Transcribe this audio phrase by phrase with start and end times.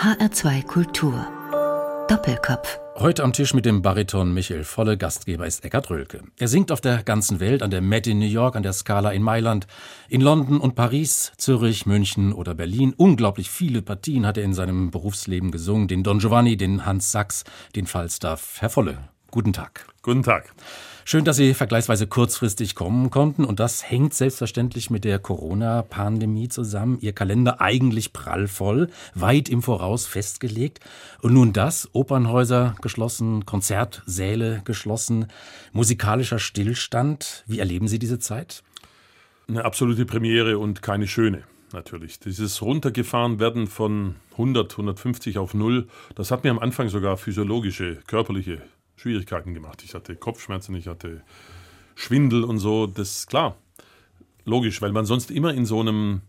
[0.00, 1.26] HR2 Kultur.
[2.08, 2.78] Doppelkopf.
[2.96, 6.22] Heute am Tisch mit dem Bariton Michael Volle, Gastgeber ist Eckart Rölke.
[6.38, 9.10] Er singt auf der ganzen Welt, an der Met in New York, an der Scala
[9.10, 9.66] in Mailand,
[10.08, 12.94] in London und Paris, Zürich, München oder Berlin.
[12.96, 15.86] Unglaublich viele Partien hat er in seinem Berufsleben gesungen.
[15.86, 17.44] Den Don Giovanni, den Hans Sachs,
[17.76, 18.56] den Falstaff.
[18.60, 18.96] Herr Volle,
[19.30, 19.84] guten Tag.
[20.00, 20.54] Guten Tag.
[21.04, 23.44] Schön, dass Sie vergleichsweise kurzfristig kommen konnten.
[23.44, 26.98] Und das hängt selbstverständlich mit der Corona-Pandemie zusammen.
[27.00, 30.80] Ihr Kalender eigentlich prallvoll, weit im Voraus festgelegt.
[31.22, 35.26] Und nun das, Opernhäuser geschlossen, Konzertsäle geschlossen,
[35.72, 37.44] musikalischer Stillstand.
[37.46, 38.62] Wie erleben Sie diese Zeit?
[39.48, 42.18] Eine absolute Premiere und keine schöne natürlich.
[42.18, 47.98] Dieses runtergefahren werden von 100, 150 auf 0, das hat mir am Anfang sogar physiologische,
[48.06, 48.62] körperliche
[49.00, 49.82] Schwierigkeiten gemacht.
[49.82, 51.22] Ich hatte Kopfschmerzen, ich hatte
[51.94, 52.86] Schwindel und so.
[52.86, 53.56] Das ist klar.
[54.44, 56.20] Logisch, weil man sonst immer in so einem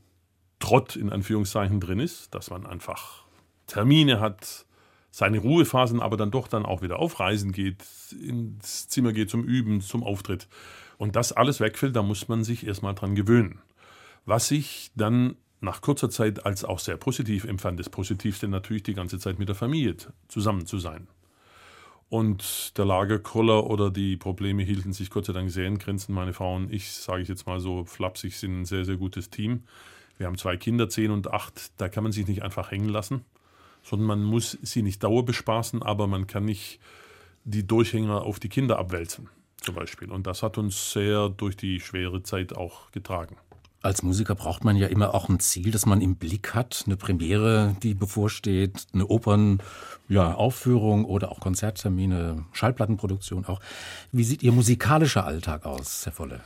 [0.60, 3.26] Trott in Anführungszeichen drin ist, dass man einfach
[3.68, 4.66] Termine hat,
[5.12, 7.84] seine Ruhephasen, aber dann doch dann auch wieder auf Reisen geht,
[8.22, 10.48] ins Zimmer geht zum Üben, zum Auftritt.
[10.98, 13.60] Und das alles wegfällt, da muss man sich erstmal dran gewöhnen.
[14.26, 18.94] Was ich dann nach kurzer Zeit als auch sehr positiv empfand, das Positivste natürlich die
[18.94, 19.98] ganze Zeit mit der Familie
[20.30, 21.08] zusammen zu sein.
[22.12, 26.14] Und der Lagerkoller oder die Probleme hielten sich Gott sei Dank sehr in Grenzen.
[26.14, 29.30] Meine Frau und ich, sage ich jetzt mal so flapsig, sind ein sehr, sehr gutes
[29.30, 29.64] Team.
[30.18, 31.72] Wir haben zwei Kinder, zehn und acht.
[31.80, 33.24] Da kann man sich nicht einfach hängen lassen,
[33.82, 36.82] sondern man muss sie nicht dauerbespaßen, aber man kann nicht
[37.46, 39.30] die Durchhänger auf die Kinder abwälzen,
[39.62, 40.12] zum Beispiel.
[40.12, 43.38] Und das hat uns sehr durch die schwere Zeit auch getragen.
[43.84, 46.84] Als Musiker braucht man ja immer auch ein Ziel, das man im Blick hat.
[46.86, 53.60] Eine Premiere, die bevorsteht, eine Opernaufführung ja, oder auch Konzerttermine, Schallplattenproduktion auch.
[54.12, 56.42] Wie sieht Ihr musikalischer Alltag aus, Herr Volle?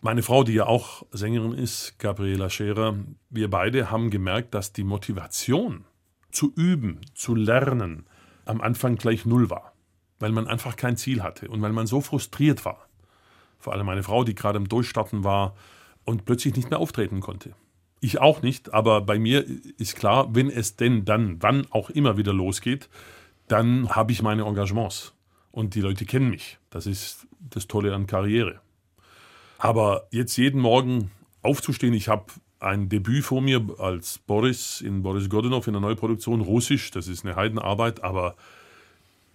[0.00, 2.94] Meine Frau, die ja auch Sängerin ist, Gabriela Scherer,
[3.28, 5.84] wir beide haben gemerkt, dass die Motivation
[6.30, 8.06] zu üben, zu lernen,
[8.46, 9.72] am Anfang gleich null war.
[10.20, 12.88] Weil man einfach kein Ziel hatte und weil man so frustriert war.
[13.58, 15.54] Vor allem meine Frau, die gerade im Durchstarten war,
[16.06, 17.54] und plötzlich nicht mehr auftreten konnte.
[18.00, 19.44] Ich auch nicht, aber bei mir
[19.78, 22.88] ist klar, wenn es denn dann, wann auch immer wieder losgeht,
[23.48, 25.12] dann habe ich meine Engagements
[25.50, 26.58] und die Leute kennen mich.
[26.70, 28.60] Das ist das Tolle an Karriere.
[29.58, 31.10] Aber jetzt jeden Morgen
[31.42, 32.26] aufzustehen, ich habe
[32.58, 37.24] ein Debüt vor mir als Boris in Boris Godunov in der Neuproduktion, Russisch, das ist
[37.24, 38.36] eine Heidenarbeit, aber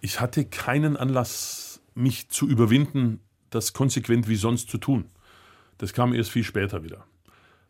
[0.00, 5.06] ich hatte keinen Anlass, mich zu überwinden, das konsequent wie sonst zu tun.
[5.78, 7.04] Das kam erst viel später wieder.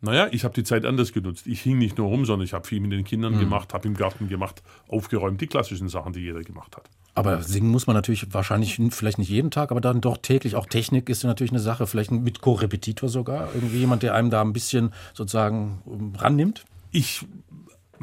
[0.01, 1.47] Naja, ich habe die Zeit anders genutzt.
[1.47, 3.39] Ich hing nicht nur rum, sondern ich habe viel mit den Kindern mhm.
[3.39, 6.89] gemacht, habe im Garten gemacht, aufgeräumt, die klassischen Sachen, die jeder gemacht hat.
[7.15, 10.55] Aber singen muss man natürlich wahrscheinlich vielleicht nicht jeden Tag, aber dann doch täglich.
[10.55, 11.87] Auch Technik ist natürlich eine Sache.
[11.87, 13.49] Vielleicht mit Co-Repetitor sogar.
[13.53, 16.65] Irgendwie jemand, der einem da ein bisschen sozusagen ähm, rannimmt.
[16.91, 17.25] Ich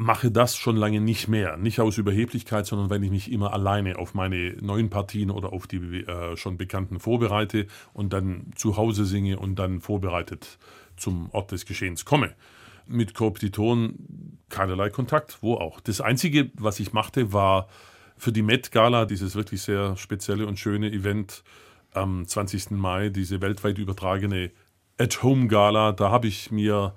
[0.01, 1.57] mache das schon lange nicht mehr.
[1.57, 5.67] Nicht aus Überheblichkeit, sondern weil ich mich immer alleine auf meine neuen Partien oder auf
[5.67, 10.57] die äh, schon bekannten vorbereite und dann zu Hause singe und dann vorbereitet
[10.97, 12.33] zum Ort des Geschehens komme.
[12.87, 15.79] Mit Kooptitoren keinerlei Kontakt, wo auch.
[15.79, 17.67] Das Einzige, was ich machte, war
[18.17, 21.43] für die Met Gala, dieses wirklich sehr spezielle und schöne Event
[21.93, 22.71] am 20.
[22.71, 24.49] Mai, diese weltweit übertragene
[24.97, 26.95] At-Home Gala, da habe ich mir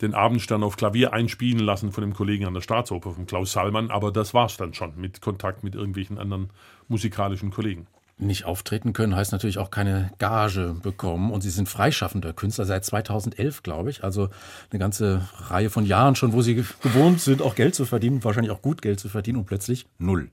[0.00, 3.90] den Abendstern auf Klavier einspielen lassen von dem Kollegen an der Staatsoper, von Klaus Salmann,
[3.90, 6.50] aber das war es dann schon mit Kontakt mit irgendwelchen anderen
[6.88, 7.86] musikalischen Kollegen.
[8.18, 12.82] Nicht auftreten können heißt natürlich auch keine Gage bekommen und Sie sind freischaffender Künstler seit
[12.84, 14.30] 2011, glaube ich, also
[14.70, 18.52] eine ganze Reihe von Jahren schon, wo Sie gewohnt sind, auch Geld zu verdienen, wahrscheinlich
[18.52, 20.30] auch gut Geld zu verdienen und plötzlich null.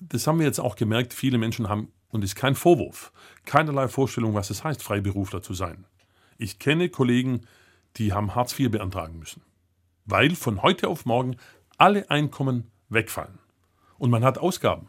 [0.00, 3.12] Das haben wir jetzt auch gemerkt, viele Menschen haben, und ist kein Vorwurf,
[3.44, 5.84] keinerlei Vorstellung, was es heißt, Freiberufler zu sein.
[6.38, 7.42] Ich kenne Kollegen,
[7.96, 9.42] die haben Hartz IV beantragen müssen,
[10.04, 11.36] weil von heute auf morgen
[11.76, 13.38] alle Einkommen wegfallen.
[13.98, 14.88] Und man hat Ausgaben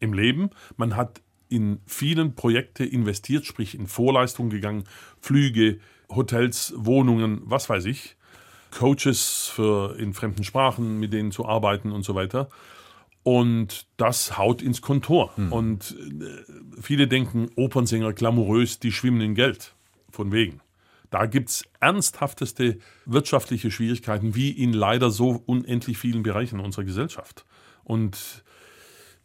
[0.00, 4.84] im Leben, man hat in vielen Projekte investiert, sprich in Vorleistungen gegangen,
[5.20, 8.16] Flüge, Hotels, Wohnungen, was weiß ich,
[8.70, 12.48] Coaches für in fremden Sprachen, mit denen zu arbeiten und so weiter.
[13.22, 15.34] Und das haut ins Kontor.
[15.36, 15.52] Hm.
[15.52, 19.74] Und äh, viele denken, Opernsänger glamourös, die schwimmen in Geld.
[20.10, 20.60] Von wegen.
[21.14, 27.44] Da gibt es ernsthafteste wirtschaftliche Schwierigkeiten, wie in leider so unendlich vielen Bereichen unserer Gesellschaft.
[27.84, 28.42] Und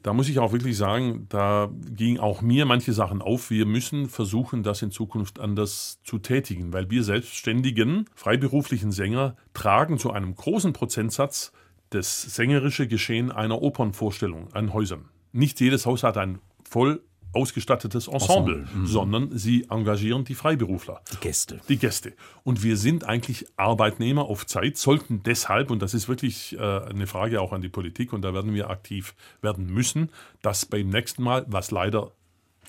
[0.03, 3.49] da muss ich auch wirklich sagen, da ging auch mir manche Sachen auf.
[3.49, 9.97] Wir müssen versuchen, das in Zukunft anders zu tätigen, weil wir selbstständigen, freiberuflichen Sänger tragen
[9.97, 11.53] zu einem großen Prozentsatz
[11.89, 15.05] das sängerische Geschehen einer Opernvorstellung an Häusern.
[15.31, 17.01] Nicht jedes Haus hat ein voll
[17.33, 18.87] ausgestattetes Ensemble, Ensemble, mhm.
[18.87, 21.01] sondern sie engagieren die Freiberufler.
[21.13, 21.59] Die Gäste.
[21.69, 22.13] Die Gäste.
[22.43, 27.07] Und wir sind eigentlich Arbeitnehmer auf Zeit, sollten deshalb, und das ist wirklich äh, eine
[27.07, 30.09] Frage auch an die Politik, und da werden wir aktiv werden müssen,
[30.41, 32.11] dass beim nächsten Mal, was leider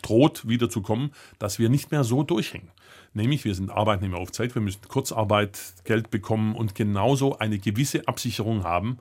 [0.03, 2.71] droht wieder zu kommen, dass wir nicht mehr so durchhängen.
[3.13, 8.07] Nämlich, wir sind Arbeitnehmer auf Zeit, wir müssen Kurzarbeit, Geld bekommen und genauso eine gewisse
[8.07, 8.99] Absicherung haben,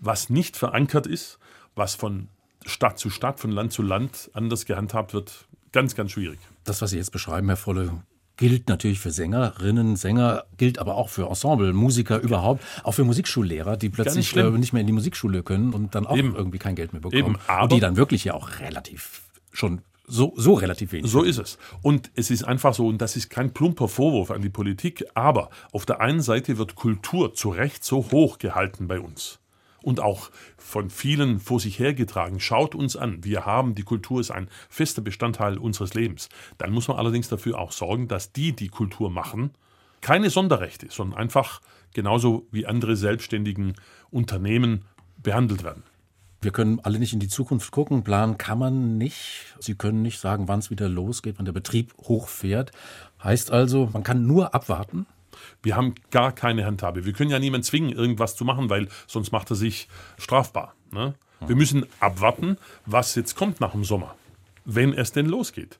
[0.00, 1.38] was nicht verankert ist,
[1.74, 2.28] was von
[2.64, 5.46] Stadt zu Stadt, von Land zu Land anders gehandhabt wird.
[5.72, 6.38] Ganz, ganz schwierig.
[6.64, 7.90] Das, was Sie jetzt beschreiben, Herr Volle,
[8.36, 13.76] gilt natürlich für Sängerinnen, Sänger, gilt aber auch für Ensemble, Musiker überhaupt, auch für Musikschullehrer,
[13.76, 16.34] die plötzlich äh, nicht mehr in die Musikschule können und dann auch Eben.
[16.34, 17.18] irgendwie kein Geld mehr bekommen.
[17.18, 19.22] Eben, aber und die dann wirklich ja auch relativ
[19.52, 21.10] schon so, so relativ wenig.
[21.10, 21.58] So ist es.
[21.80, 25.48] Und es ist einfach so, und das ist kein plumper Vorwurf an die Politik, aber
[25.72, 29.38] auf der einen Seite wird Kultur zu Recht so hoch gehalten bei uns
[29.84, 32.40] und auch von vielen vor sich hergetragen.
[32.40, 36.28] Schaut uns an, wir haben, die Kultur ist ein fester Bestandteil unseres Lebens.
[36.58, 39.50] Dann muss man allerdings dafür auch sorgen, dass die, die Kultur machen,
[40.00, 41.60] keine Sonderrechte, sondern einfach
[41.92, 43.74] genauso wie andere selbstständigen
[44.10, 44.84] Unternehmen
[45.22, 45.82] behandelt werden.
[46.40, 48.04] Wir können alle nicht in die Zukunft gucken.
[48.04, 49.54] Planen kann man nicht.
[49.60, 52.70] Sie können nicht sagen, wann es wieder losgeht, wann der Betrieb hochfährt.
[53.22, 55.06] Heißt also, man kann nur abwarten.
[55.62, 57.04] Wir haben gar keine Handhabe.
[57.04, 59.88] Wir können ja niemanden zwingen, irgendwas zu machen, weil sonst macht er sich
[60.18, 60.74] strafbar.
[60.92, 61.14] Ne?
[61.46, 62.56] Wir müssen abwarten,
[62.86, 64.14] was jetzt kommt nach dem Sommer,
[64.64, 65.78] wenn es denn losgeht.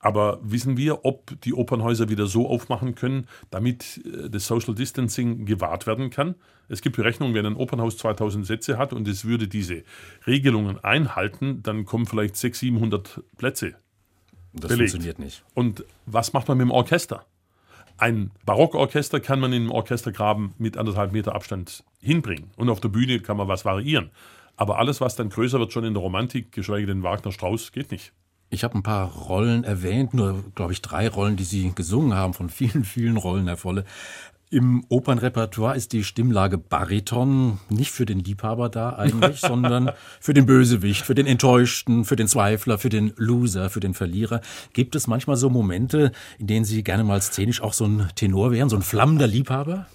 [0.00, 5.44] Aber wissen wir, ob die Opernhäuser wieder so aufmachen können, damit äh, das Social Distancing
[5.44, 6.36] gewahrt werden kann?
[6.68, 9.82] Es gibt Berechnungen, wenn ein Opernhaus 2000 Sätze hat und es würde diese
[10.26, 13.74] Regelungen einhalten, dann kommen vielleicht 600, 700 Plätze.
[14.52, 14.90] Das belegt.
[14.90, 15.42] funktioniert nicht.
[15.54, 17.24] Und was macht man mit dem Orchester?
[17.98, 22.50] Ein Barockorchester kann man im Orchestergraben mit anderthalb Meter Abstand hinbringen.
[22.56, 24.10] Und auf der Bühne kann man was variieren.
[24.56, 27.90] Aber alles, was dann größer wird, schon in der Romantik, geschweige denn Wagner Strauß, geht
[27.90, 28.12] nicht.
[28.50, 32.34] Ich habe ein paar Rollen erwähnt, nur, glaube ich, drei Rollen, die Sie gesungen haben,
[32.34, 33.84] von vielen, vielen Rollen, Herr Volle.
[34.50, 39.90] Im Opernrepertoire ist die Stimmlage Bariton nicht für den Liebhaber da eigentlich, sondern
[40.20, 44.40] für den Bösewicht, für den Enttäuschten, für den Zweifler, für den Loser, für den Verlierer.
[44.72, 48.50] Gibt es manchmal so Momente, in denen Sie gerne mal szenisch auch so ein Tenor
[48.50, 49.86] wären, so ein flammender Liebhaber?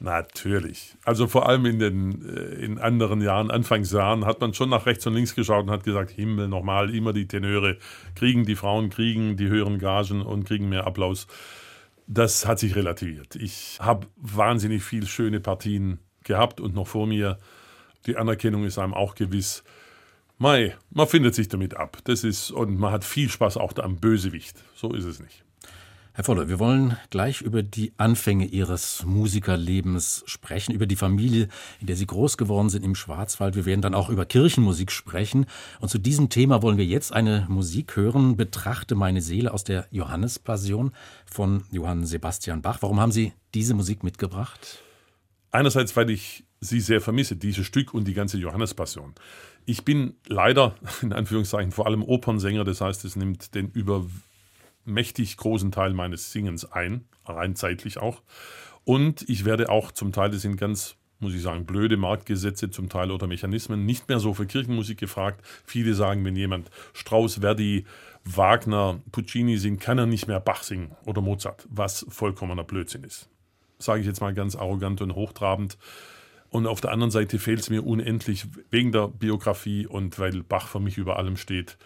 [0.00, 0.96] Natürlich.
[1.04, 5.06] Also vor allem in den äh, in anderen Jahren, Anfangsjahren, hat man schon nach rechts
[5.06, 7.78] und links geschaut und hat gesagt, Himmel, nochmal, immer die Tenöre
[8.14, 11.26] kriegen, die Frauen kriegen die höheren Gagen und kriegen mehr Applaus.
[12.12, 13.36] Das hat sich relativiert.
[13.36, 17.38] Ich habe wahnsinnig viele schöne Partien gehabt und noch vor mir.
[18.04, 19.62] Die Anerkennung ist einem auch gewiss.
[20.36, 21.98] Mai, man findet sich damit ab.
[22.04, 24.56] Das ist, und man hat viel Spaß auch am Bösewicht.
[24.74, 25.44] So ist es nicht.
[26.20, 31.48] Herr Voller, wir wollen gleich über die Anfänge Ihres Musikerlebens sprechen, über die Familie,
[31.80, 33.56] in der Sie groß geworden sind im Schwarzwald.
[33.56, 35.46] Wir werden dann auch über Kirchenmusik sprechen.
[35.80, 39.86] Und zu diesem Thema wollen wir jetzt eine Musik hören, Betrachte meine Seele aus der
[39.92, 40.92] Johannespassion
[41.24, 42.82] von Johann Sebastian Bach.
[42.82, 44.82] Warum haben Sie diese Musik mitgebracht?
[45.52, 49.14] Einerseits, weil ich sie sehr vermisse, dieses Stück und die ganze Johannespassion.
[49.64, 54.04] Ich bin leider, in Anführungszeichen, vor allem Opernsänger, das heißt, es nimmt den über
[54.84, 58.22] mächtig großen Teil meines Singens ein, rein zeitlich auch.
[58.84, 62.88] Und ich werde auch zum Teil, das sind ganz, muss ich sagen, blöde Marktgesetze zum
[62.88, 65.44] Teil oder Mechanismen, nicht mehr so für Kirchenmusik gefragt.
[65.64, 67.84] Viele sagen, wenn jemand Strauss, Verdi,
[68.24, 73.28] Wagner, Puccini singt, kann er nicht mehr Bach singen oder Mozart, was vollkommener Blödsinn ist.
[73.78, 75.78] Sage ich jetzt mal ganz arrogant und hochtrabend.
[76.50, 80.68] Und auf der anderen Seite fehlt es mir unendlich wegen der Biografie und weil Bach
[80.68, 81.78] für mich über allem steht.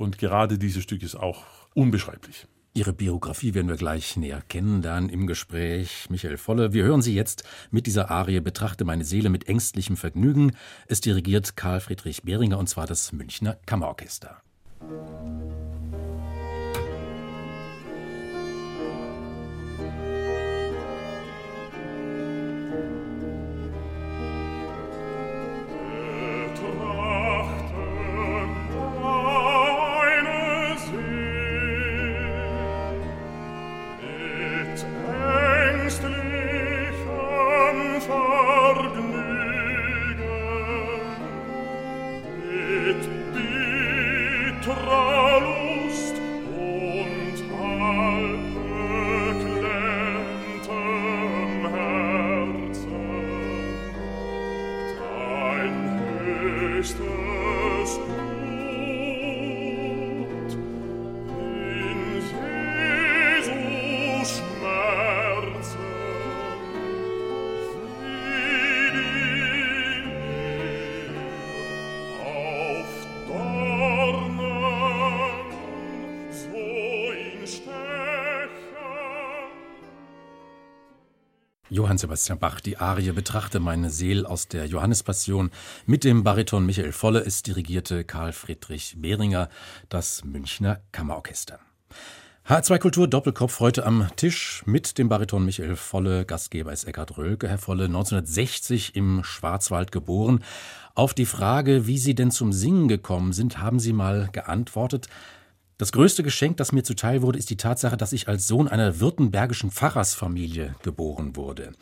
[0.00, 2.46] Und gerade dieses Stück ist auch unbeschreiblich.
[2.72, 6.06] Ihre Biografie werden wir gleich näher kennen, dann im Gespräch.
[6.08, 10.52] Michael Volle, wir hören Sie jetzt mit dieser Arie Betrachte meine Seele mit ängstlichem Vergnügen.
[10.86, 14.40] Es dirigiert Karl Friedrich Behringer und zwar das Münchner Kammerorchester.
[81.90, 85.50] Johann Sebastian Bach, die Arie Betrachte meine Seel aus der Johannespassion
[85.86, 87.18] mit dem Bariton Michael Volle.
[87.18, 89.48] Es dirigierte Karl Friedrich Behringer,
[89.88, 91.58] das Münchner Kammerorchester.
[92.48, 96.24] H2 Kultur Doppelkopf heute am Tisch mit dem Bariton Michael Volle.
[96.24, 97.48] Gastgeber ist Eckhard Rölke.
[97.48, 100.44] Herr Volle, 1960 im Schwarzwald geboren.
[100.94, 105.08] Auf die Frage, wie Sie denn zum Singen gekommen sind, haben Sie mal geantwortet,
[105.80, 109.00] das größte Geschenk, das mir zuteil wurde, ist die Tatsache, dass ich als Sohn einer
[109.00, 111.72] württembergischen Pfarrersfamilie geboren wurde.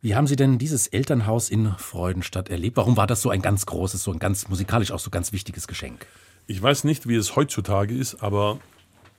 [0.00, 2.78] Wie haben Sie denn dieses Elternhaus in Freudenstadt erlebt?
[2.78, 5.68] Warum war das so ein ganz großes, so ein ganz musikalisch auch so ganz wichtiges
[5.68, 6.06] Geschenk?
[6.46, 8.58] Ich weiß nicht, wie es heutzutage ist, aber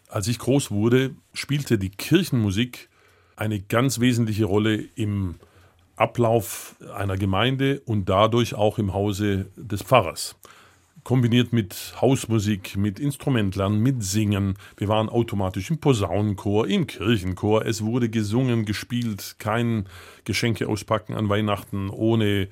[0.08, 2.90] als ich groß wurde, spielte die Kirchenmusik
[3.36, 5.36] eine ganz wesentliche Rolle im
[5.96, 10.36] Ablauf einer Gemeinde und dadurch auch im Hause des Pfarrers
[11.08, 14.56] kombiniert mit Hausmusik, mit Instrumentlernen, mit Singen.
[14.76, 17.66] Wir waren automatisch im Posaunenchor, im Kirchenchor.
[17.66, 19.86] Es wurde gesungen, gespielt, kein
[20.26, 22.50] Geschenke auspacken an Weihnachten ohne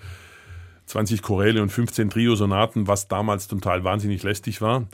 [0.86, 4.88] 20 Choräle und 15 Triosonaten, was damals total wahnsinnig lästig war.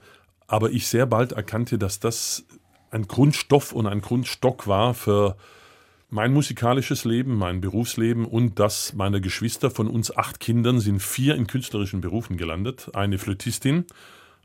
[0.47, 2.43] Aber ich sehr bald erkannte, dass das
[2.89, 5.37] ein Grundstoff und ein Grundstock war für
[6.11, 9.71] mein musikalisches Leben, mein Berufsleben und das meiner Geschwister.
[9.71, 12.91] Von uns acht Kindern sind vier in künstlerischen Berufen gelandet.
[12.93, 13.85] Eine Flötistin,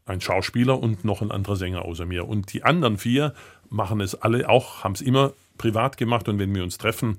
[0.06, 2.28] ein Schauspieler und noch ein anderer Sänger außer mir.
[2.28, 3.34] Und die anderen vier
[3.68, 6.28] machen es alle auch, haben es immer privat gemacht.
[6.28, 7.18] Und wenn wir uns treffen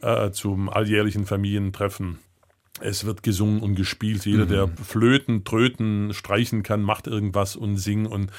[0.00, 2.18] äh, zum alljährlichen Familientreffen,
[2.80, 4.26] es wird gesungen und gespielt.
[4.26, 4.48] Jeder, mhm.
[4.48, 8.10] der Flöten, Tröten, streichen kann, macht irgendwas und singt.
[8.10, 8.32] Und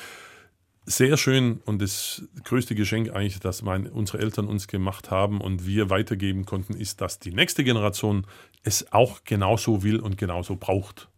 [0.85, 5.65] sehr schön und das größte Geschenk eigentlich, das mein, unsere Eltern uns gemacht haben und
[5.65, 8.27] wir weitergeben konnten, ist, dass die nächste Generation
[8.63, 11.09] es auch genauso will und genauso braucht.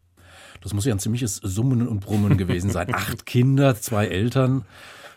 [0.62, 2.88] Das muss ja ein ziemliches Summen und Brummen gewesen sein.
[2.94, 4.66] Acht Kinder, zwei Eltern.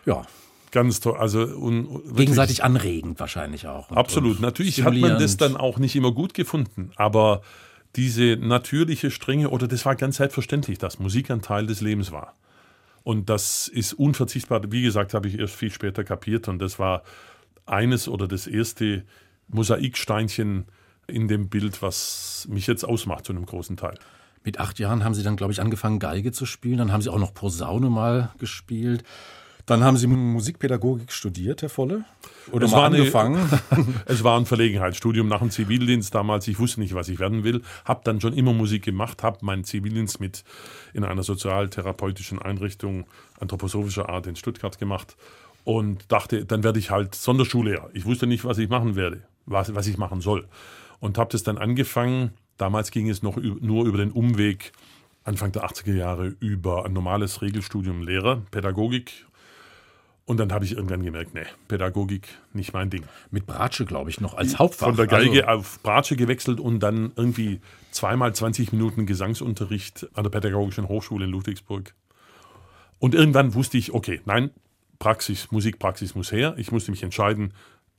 [0.05, 0.27] Ja,
[0.71, 1.17] ganz toll.
[1.17, 3.91] Also und gegenseitig anregend wahrscheinlich auch.
[3.91, 4.37] Und, absolut.
[4.37, 7.43] Und Natürlich hat man das dann auch nicht immer gut gefunden, aber
[7.97, 12.35] diese natürliche Strenge oder das war ganz selbstverständlich, dass Musik ein Teil des Lebens war.
[13.03, 14.61] Und das ist unverzichtbar.
[14.71, 16.49] Wie gesagt, habe ich erst viel später kapiert.
[16.49, 17.03] Und das war
[17.67, 19.05] eines oder das erste
[19.49, 20.67] Mosaiksteinchen
[21.07, 23.99] in dem Bild, was mich jetzt ausmacht zu einem großen Teil.
[24.45, 26.79] Mit acht Jahren haben Sie dann, glaube ich, angefangen, Geige zu spielen.
[26.79, 29.05] Dann haben Sie auch noch Posaune mal gespielt.
[29.71, 32.05] Dann haben Sie Musikpädagogik studiert, Herr Volle?
[32.51, 33.49] Oder es mal angefangen?
[33.71, 36.49] Eine, es war ein Verlegenheitsstudium nach dem Zivildienst damals.
[36.49, 37.63] Ich wusste nicht, was ich werden will.
[37.85, 40.43] Habe dann schon immer Musik gemacht, habe meinen Zivildienst mit
[40.93, 43.05] in einer sozialtherapeutischen Einrichtung
[43.39, 45.17] anthroposophischer Art in Stuttgart gemacht
[45.63, 47.91] und dachte, dann werde ich halt Sonderschullehrer.
[47.93, 50.49] Ich wusste nicht, was ich machen werde, was, was ich machen soll.
[50.99, 52.33] Und habe das dann angefangen.
[52.59, 54.73] Damals ging es noch nur über den Umweg
[55.23, 59.27] Anfang der 80er Jahre über ein normales Regelstudium Lehrer, Pädagogik
[60.25, 63.05] und dann habe ich irgendwann gemerkt, nee, Pädagogik nicht mein Ding.
[63.31, 64.87] Mit Bratsche, glaube ich, noch als Hauptfach.
[64.89, 65.61] Von der Geige also.
[65.61, 67.61] auf Bratsche gewechselt und dann irgendwie
[67.91, 71.95] zweimal 20 Minuten Gesangsunterricht an der Pädagogischen Hochschule in Ludwigsburg.
[72.99, 74.51] Und irgendwann wusste ich, okay, nein,
[74.99, 76.55] Praxis, Musikpraxis muss her.
[76.59, 77.55] Ich musste mich entscheiden,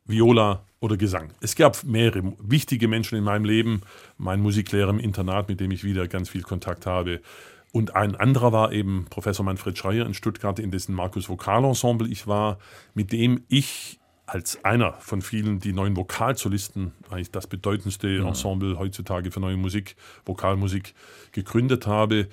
[0.05, 1.31] Viola oder Gesang.
[1.41, 3.81] Es gab mehrere wichtige Menschen in meinem Leben.
[4.17, 7.21] Mein Musiklehrer im Internat, mit dem ich wieder ganz viel Kontakt habe.
[7.71, 12.27] Und ein anderer war eben Professor Manfred Schreier in Stuttgart, in dessen Markus Vokalensemble ich
[12.27, 12.57] war,
[12.93, 18.27] mit dem ich als einer von vielen die neuen Vokalsolisten, eigentlich das bedeutendste ja.
[18.27, 20.93] Ensemble heutzutage für neue Musik, Vokalmusik,
[21.33, 22.27] gegründet habe.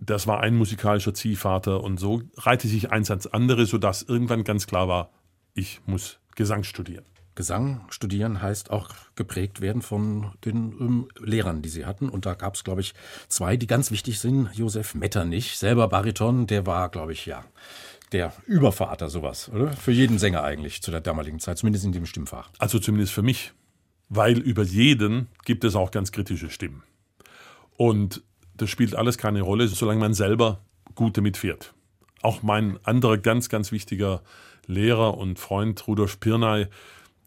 [0.00, 4.66] Das war ein musikalischer Ziehvater und so reihte sich eins ans andere, sodass irgendwann ganz
[4.66, 5.10] klar war,
[5.54, 7.04] ich muss Gesang studieren.
[7.34, 12.08] Gesang studieren heißt auch geprägt werden von den ähm, Lehrern, die sie hatten.
[12.08, 12.94] Und da gab es, glaube ich,
[13.28, 14.50] zwei, die ganz wichtig sind.
[14.52, 17.44] Josef Metternich, selber Bariton, der war, glaube ich, ja,
[18.12, 19.72] der Übervater sowas, oder?
[19.72, 22.50] Für jeden Sänger eigentlich zu der damaligen Zeit, zumindest in dem Stimmfach.
[22.58, 23.52] Also zumindest für mich.
[24.08, 26.82] Weil über jeden gibt es auch ganz kritische Stimmen.
[27.76, 28.22] Und
[28.56, 30.60] das spielt alles keine Rolle, solange man selber
[30.96, 31.72] gut damit fährt.
[32.22, 34.22] Auch mein anderer ganz, ganz wichtiger
[34.66, 36.66] Lehrer und Freund Rudolf Pirnay,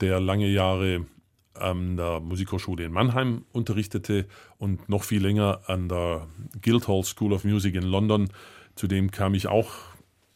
[0.03, 1.05] der lange Jahre
[1.53, 6.27] an der Musikhochschule in Mannheim unterrichtete und noch viel länger an der
[6.61, 8.29] Guildhall School of Music in London.
[8.75, 9.71] Zudem kam ich auch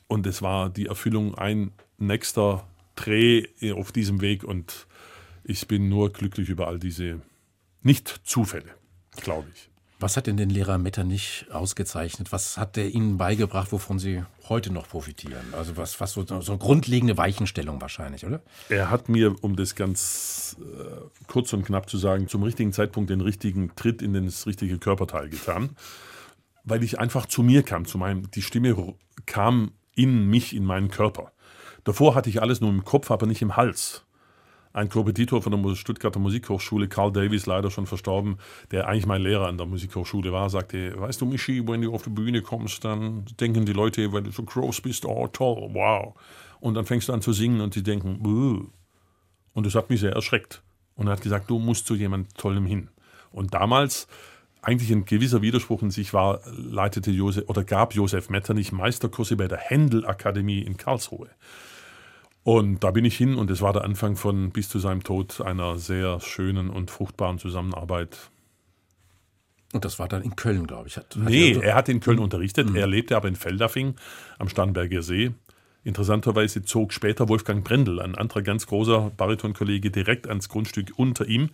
[0.07, 4.88] und es war die Erfüllung ein nächster Dreh auf diesem Weg und
[5.43, 7.19] ich bin nur glücklich über all diese
[7.81, 8.69] Nicht-Zufälle,
[9.17, 9.69] glaube ich.
[9.99, 12.31] Was hat denn den Lehrer Metternich ausgezeichnet?
[12.31, 15.53] Was hat er Ihnen beigebracht, wovon Sie heute noch profitieren?
[15.53, 18.41] Also was, was so, so eine grundlegende Weichenstellung wahrscheinlich, oder?
[18.69, 23.09] Er hat mir, um das ganz äh, kurz und knapp zu sagen, zum richtigen Zeitpunkt
[23.09, 25.75] den richtigen Tritt in das richtige Körperteil getan,
[26.63, 30.91] weil ich einfach zu mir kam, zu meinem, die Stimme kam in mich, in meinen
[30.91, 31.31] Körper.
[31.85, 34.03] Davor hatte ich alles nur im Kopf, aber nicht im Hals.
[34.74, 38.38] Ein Kompetitor von der Stuttgarter Musikhochschule, Carl Davies, leider schon verstorben,
[38.71, 42.03] der eigentlich mein Lehrer an der Musikhochschule war, sagte, weißt du, Michi, wenn du auf
[42.03, 46.15] die Bühne kommst, dann denken die Leute, wenn du so groß bist, oh toll, wow.
[46.59, 48.67] Und dann fängst du an zu singen und sie denken, Buh.
[49.53, 50.62] und das hat mich sehr erschreckt.
[50.95, 52.89] Und er hat gesagt, du musst zu jemand Tollem hin.
[53.31, 54.07] Und damals
[54.62, 59.47] eigentlich ein gewisser Widerspruch in sich war, leitete Josef oder gab Josef Metternich Meisterkurse bei
[59.47, 61.29] der Händel Akademie in Karlsruhe.
[62.47, 65.41] Und da bin ich hin und es war der Anfang von bis zu seinem Tod
[65.41, 68.29] einer sehr schönen und fruchtbaren Zusammenarbeit.
[69.73, 70.95] Und das war dann in Köln, glaube ich.
[70.95, 72.69] Hat, hat nee, er, er, hat in Köln unterrichtet.
[72.69, 72.77] Mhm.
[72.77, 73.95] Er lebte aber in Feldafing
[74.39, 75.31] am Starnberger See.
[75.83, 81.49] Interessanterweise zog später Wolfgang Brendel, ein anderer ganz großer Baritonkollege, direkt ans Grundstück unter ihm.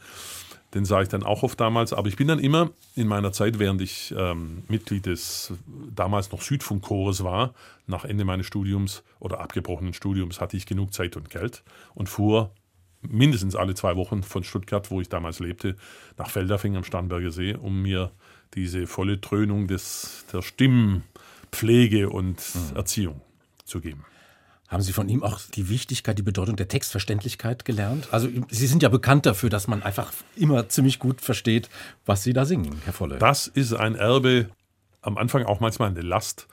[0.73, 1.93] Den sah ich dann auch oft damals.
[1.93, 5.53] Aber ich bin dann immer in meiner Zeit, während ich ähm, Mitglied des
[5.95, 7.53] damals noch Südfunkchores war,
[7.85, 11.63] nach Ende meines Studiums oder abgebrochenen Studiums, hatte ich genug Zeit und Geld
[11.93, 12.51] und fuhr
[13.01, 15.75] mindestens alle zwei Wochen von Stuttgart, wo ich damals lebte,
[16.17, 18.11] nach Feldafing am Starnberger See, um mir
[18.53, 22.75] diese volle Dröhnung des, der Stimmpflege und mhm.
[22.75, 23.21] Erziehung
[23.65, 24.05] zu geben.
[24.73, 28.07] Haben Sie von ihm auch die Wichtigkeit, die Bedeutung der Textverständlichkeit gelernt?
[28.09, 31.69] Also Sie sind ja bekannt dafür, dass man einfach immer ziemlich gut versteht,
[32.07, 33.19] was Sie da singen, Herr Volle.
[33.19, 34.49] Das ist ein Erbe,
[35.01, 36.47] am Anfang auch manchmal eine Last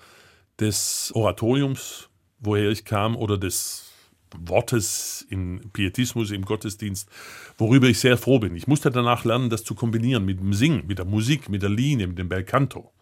[0.61, 2.11] des Oratoriums,
[2.41, 3.91] woher ich kam, oder des
[4.37, 7.09] Wortes im Pietismus, im Gottesdienst,
[7.57, 8.55] worüber ich sehr froh bin.
[8.55, 11.71] Ich musste danach lernen, das zu kombinieren mit dem Singen, mit der Musik, mit der
[11.71, 12.93] Linie, mit dem Belcanto.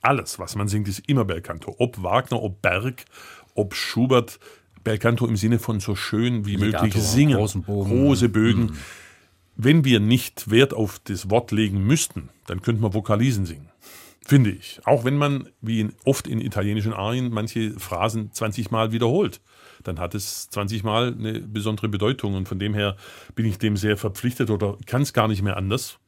[0.00, 1.74] Alles, was man singt, ist immer Belcanto.
[1.78, 3.04] Ob Wagner, ob Berg,
[3.56, 4.38] ob Schubert
[4.84, 8.62] Belcanto im Sinne von so schön wie Legato, möglich singen, große Bögen.
[8.62, 8.76] Mhm.
[9.56, 13.70] Wenn wir nicht Wert auf das Wort legen müssten, dann könnte man Vokalisen singen.
[14.24, 14.80] Finde ich.
[14.84, 19.40] Auch wenn man, wie in, oft in italienischen Arien, manche Phrasen 20 Mal wiederholt.
[19.84, 22.34] Dann hat es 20 Mal eine besondere Bedeutung.
[22.34, 22.96] Und von dem her
[23.34, 25.98] bin ich dem sehr verpflichtet oder kann es gar nicht mehr anders.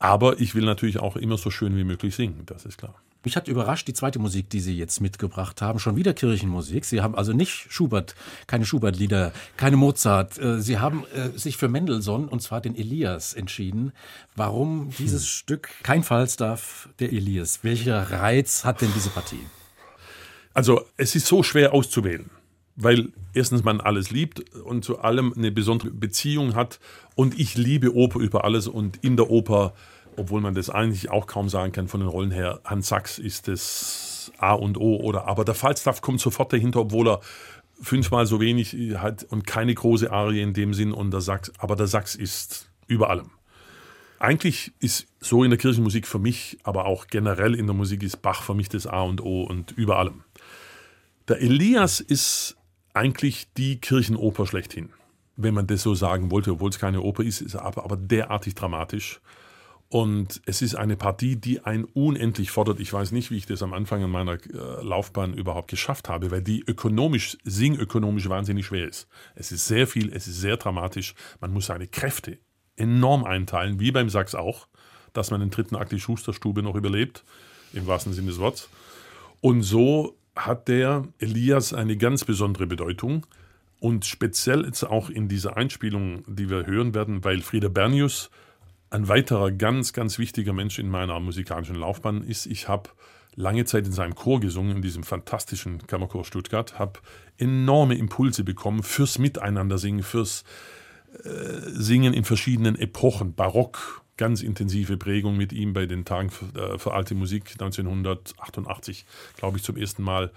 [0.00, 3.00] Aber ich will natürlich auch immer so schön wie möglich singen, das ist klar.
[3.22, 5.78] Mich hat überrascht die zweite Musik, die Sie jetzt mitgebracht haben.
[5.78, 6.84] Schon wieder Kirchenmusik.
[6.84, 8.14] Sie haben also nicht Schubert,
[8.46, 10.38] keine Schubert-Lieder, keine Mozart.
[10.38, 13.92] Äh, Sie haben äh, sich für Mendelssohn, und zwar den Elias, entschieden.
[14.36, 15.28] Warum dieses hm.
[15.28, 15.68] Stück?
[15.82, 17.62] Kein Falstaff, der Elias.
[17.62, 19.44] Welcher Reiz hat denn diese Partie?
[20.54, 22.30] Also, es ist so schwer auszuwählen
[22.82, 26.80] weil erstens man alles liebt und zu allem eine besondere Beziehung hat.
[27.14, 29.74] Und ich liebe Oper über alles und in der Oper
[30.20, 33.48] obwohl man das eigentlich auch kaum sagen kann von den Rollen her, Hans Sachs ist
[33.48, 37.20] das A und O oder aber der Falstaff kommt sofort dahinter, obwohl er
[37.80, 41.76] fünfmal so wenig hat und keine große Arie in dem Sinn und der Sachs, aber
[41.76, 43.30] der Sachs ist über allem.
[44.18, 48.20] Eigentlich ist so in der Kirchenmusik für mich, aber auch generell in der Musik ist
[48.20, 50.24] Bach für mich das A und O und über allem.
[51.28, 52.56] Der Elias ist
[52.92, 54.90] eigentlich die Kirchenoper schlechthin,
[55.36, 57.96] wenn man das so sagen wollte, obwohl es keine Oper ist, ist er aber, aber
[57.96, 59.20] derartig dramatisch.
[59.92, 62.78] Und es ist eine Partie, die einen unendlich fordert.
[62.78, 66.30] Ich weiß nicht, wie ich das am Anfang in meiner äh, Laufbahn überhaupt geschafft habe,
[66.30, 69.08] weil die ökonomisch, singökonomisch wahnsinnig schwer ist.
[69.34, 71.16] Es ist sehr viel, es ist sehr dramatisch.
[71.40, 72.38] Man muss seine Kräfte
[72.76, 74.68] enorm einteilen, wie beim Sachs auch,
[75.12, 77.24] dass man den dritten Akt die Schusterstube noch überlebt,
[77.72, 78.68] im wahrsten Sinne des Wortes.
[79.40, 83.26] Und so hat der Elias eine ganz besondere Bedeutung.
[83.80, 88.30] Und speziell jetzt auch in dieser Einspielung, die wir hören werden, weil Frieda Bernius
[88.90, 92.90] ein weiterer ganz, ganz wichtiger Mensch in meiner musikalischen Laufbahn ist, ich habe
[93.36, 97.00] lange Zeit in seinem Chor gesungen, in diesem fantastischen Kammerchor Stuttgart, habe
[97.38, 100.44] enorme Impulse bekommen fürs Miteinandersingen, fürs
[101.24, 101.28] äh,
[101.66, 106.78] Singen in verschiedenen Epochen, Barock, ganz intensive Prägung mit ihm bei den Tagen für, äh,
[106.78, 110.32] für alte Musik 1988, glaube ich, zum ersten Mal.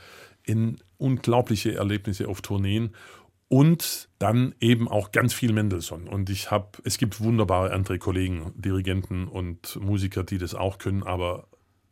[0.46, 2.94] In unglaubliche Erlebnisse auf Tourneen
[3.50, 6.08] und dann eben auch ganz viel Mendelssohn.
[6.08, 11.04] Und ich habe, es gibt wunderbare andere Kollegen, Dirigenten und Musiker, die das auch können,
[11.04, 11.48] aber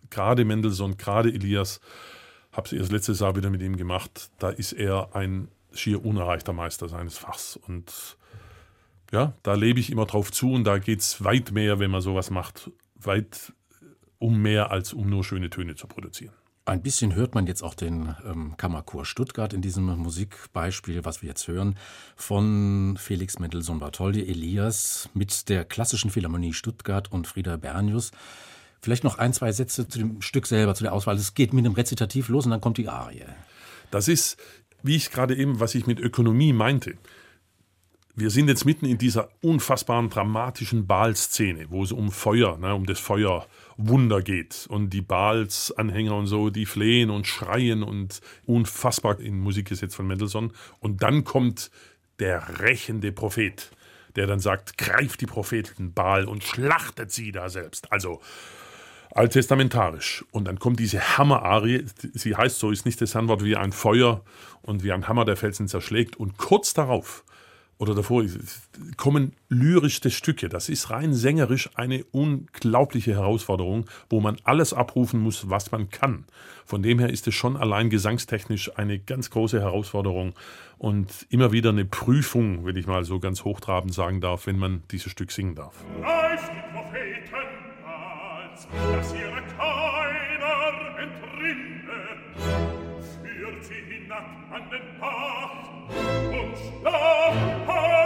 [0.09, 1.79] gerade Mendelssohn, gerade Elias,
[2.51, 4.31] habe es erst letztes Jahr wieder mit ihm gemacht.
[4.39, 7.55] Da ist er ein schier unerreichter Meister seines Fachs.
[7.55, 8.17] Und
[9.11, 12.01] ja, da lebe ich immer drauf zu und da geht es weit mehr, wenn man
[12.01, 13.53] sowas macht, weit
[14.19, 16.33] um mehr als um nur schöne Töne zu produzieren.
[16.63, 21.29] Ein bisschen hört man jetzt auch den ähm, Kammerchor Stuttgart in diesem Musikbeispiel, was wir
[21.29, 21.75] jetzt hören,
[22.15, 28.11] von Felix Mendelssohn-Bartholdy, Elias mit der Klassischen Philharmonie Stuttgart und Frieda Bernius.
[28.79, 31.15] Vielleicht noch ein, zwei Sätze zu dem Stück selber, zu der Auswahl.
[31.15, 33.25] Es geht mit dem Rezitativ los und dann kommt die Arie.
[33.89, 34.37] Das ist,
[34.83, 36.95] wie ich gerade eben, was ich mit Ökonomie meinte.
[38.13, 42.85] Wir sind jetzt mitten in dieser unfassbaren dramatischen Baalszene, wo es um Feuer, ne, um
[42.85, 43.47] das Feuer
[43.87, 44.65] Wunder geht.
[44.69, 50.51] Und die Baals-Anhänger und so, die flehen und schreien und unfassbar in Musikgesetz von Mendelssohn.
[50.79, 51.71] Und dann kommt
[52.19, 53.71] der rächende Prophet,
[54.15, 57.91] der dann sagt, greift die Propheten Baal und schlachtet sie da selbst.
[57.91, 58.21] Also
[59.13, 60.23] alttestamentarisch.
[60.31, 64.23] Und dann kommt diese Hammerarie, sie heißt so, ist nicht das Handwort wie ein Feuer
[64.61, 66.15] und wie ein Hammer der Felsen zerschlägt.
[66.15, 67.23] Und kurz darauf
[67.81, 68.23] oder davor
[68.95, 70.49] kommen lyrischste Stücke.
[70.49, 76.25] Das ist rein sängerisch eine unglaubliche Herausforderung, wo man alles abrufen muss, was man kann.
[76.63, 80.35] Von dem her ist es schon allein gesangstechnisch eine ganz große Herausforderung
[80.77, 84.83] und immer wieder eine Prüfung, wenn ich mal so ganz hochtrabend sagen darf, wenn man
[84.91, 85.73] dieses Stück singen darf.
[86.03, 87.33] Reißt die Propheten
[87.83, 92.30] als, dass ihre keiner entrinne,
[93.71, 95.51] sie hinab an den Bach
[96.29, 98.00] und schlafen.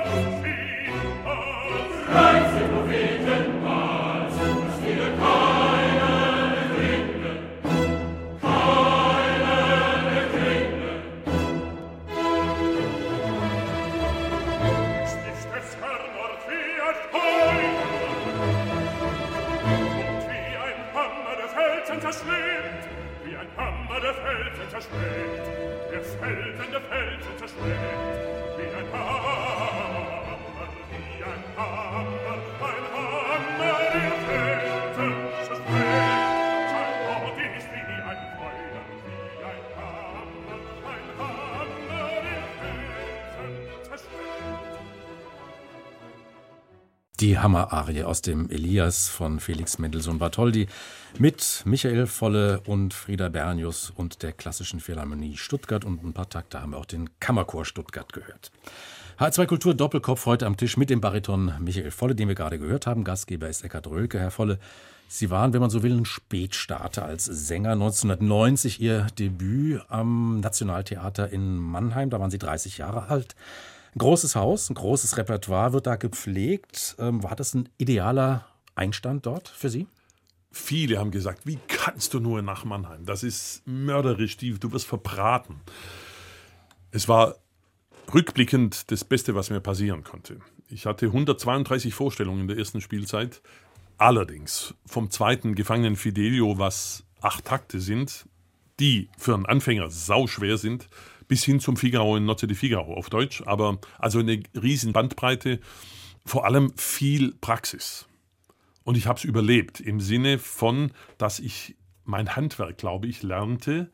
[47.36, 50.68] Die Hammerarie aus dem Elias von Felix Mendelssohn Bartholdy
[51.20, 55.84] mit Michael Volle und Frieda Bernius und der Klassischen Philharmonie Stuttgart.
[55.84, 58.54] Und ein paar Takte haben wir auch den Kammerchor Stuttgart gehört.
[59.20, 62.88] H2 Kultur Doppelkopf heute am Tisch mit dem Bariton Michael Volle, den wir gerade gehört
[62.88, 63.04] haben.
[63.04, 64.18] Gastgeber ist Eckhard Rölke.
[64.18, 64.58] Herr Volle,
[65.10, 67.74] Sie waren, wenn man so will, ein Spätstarter als Sänger.
[67.74, 72.10] 1990 Ihr Debüt am Nationaltheater in Mannheim.
[72.10, 73.36] Da waren Sie 30 Jahre alt.
[73.96, 76.98] Ein großes Haus, ein großes Repertoire wird da gepflegt.
[77.00, 79.88] Ähm, war das ein idealer Einstand dort für Sie?
[80.52, 83.06] Viele haben gesagt, wie kannst du nur nach Mannheim?
[83.06, 85.62] Das ist mörderisch, du wirst verbraten.
[86.92, 87.38] Es war
[88.14, 90.40] rückblickend das Beste, was mir passieren konnte.
[90.68, 93.42] Ich hatte 132 Vorstellungen in der ersten Spielzeit.
[93.98, 98.26] Allerdings vom zweiten Gefangenen Fidelio, was acht Takte sind,
[98.82, 100.90] die für einen Anfänger sauschwer sind,
[101.28, 103.44] bis hin zum Figaro in Nozze de Figaro auf Deutsch.
[103.46, 105.60] Aber also eine riesen Bandbreite,
[106.26, 108.08] vor allem viel Praxis.
[108.84, 113.92] Und ich habe es überlebt im Sinne von, dass ich mein Handwerk, glaube ich, lernte,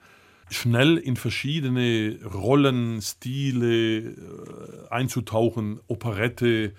[0.50, 4.14] schnell in verschiedene Rollen, Stile äh,
[4.90, 6.74] einzutauchen, Operette,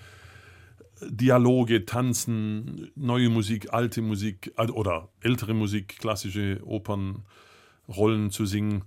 [1.09, 8.85] Dialoge, Tanzen, neue Musik, alte Musik oder ältere Musik, klassische Opernrollen zu singen.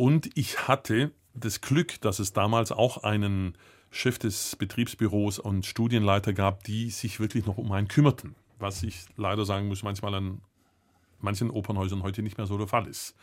[0.00, 3.56] Und ich hatte das Glück, dass es damals auch einen
[3.90, 9.06] Chef des Betriebsbüros und Studienleiter gab, die sich wirklich noch um einen kümmerten was ich
[9.16, 10.40] leider sagen muss, manchmal an
[11.20, 13.14] manchen Opernhäusern heute nicht mehr so der Fall ist.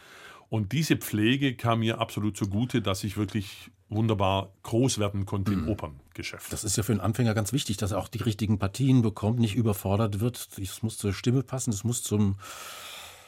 [0.49, 5.63] Und diese Pflege kam mir absolut zugute, dass ich wirklich wunderbar groß werden konnte im
[5.63, 5.69] mhm.
[5.69, 6.51] Operngeschäft.
[6.53, 9.39] Das ist ja für einen Anfänger ganz wichtig, dass er auch die richtigen Partien bekommt,
[9.39, 10.47] nicht überfordert wird.
[10.61, 12.37] Es muss zur Stimme passen, es muss zum,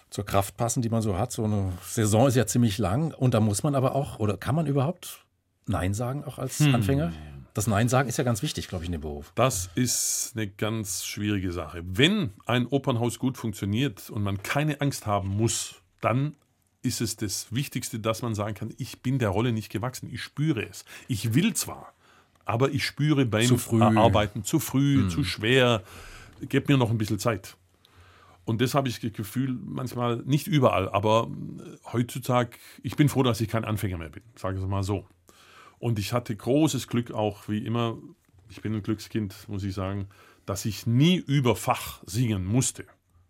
[0.09, 1.31] zur Kraft passen, die man so hat.
[1.31, 4.55] So eine Saison ist ja ziemlich lang und da muss man aber auch, oder kann
[4.55, 5.25] man überhaupt
[5.65, 6.75] Nein sagen, auch als hm.
[6.75, 7.13] Anfänger?
[7.53, 9.31] Das Nein sagen ist ja ganz wichtig, glaube ich, in dem Beruf.
[9.35, 11.83] Das ist eine ganz schwierige Sache.
[11.85, 16.35] Wenn ein Opernhaus gut funktioniert und man keine Angst haben muss, dann
[16.81, 20.21] ist es das Wichtigste, dass man sagen kann, ich bin der Rolle nicht gewachsen, ich
[20.21, 20.85] spüre es.
[21.07, 21.93] Ich will zwar,
[22.45, 25.09] aber ich spüre beim zu Arbeiten zu früh, hm.
[25.09, 25.83] zu schwer,
[26.41, 27.57] gebt mir noch ein bisschen Zeit.
[28.49, 31.29] Und das habe ich das Gefühl, manchmal nicht überall, aber
[31.93, 35.05] heutzutage, ich bin froh, dass ich kein Anfänger mehr bin, sage ich es mal so.
[35.77, 37.99] Und ich hatte großes Glück auch, wie immer,
[38.49, 40.07] ich bin ein Glückskind, muss ich sagen,
[40.47, 42.85] dass ich nie über Fach singen musste.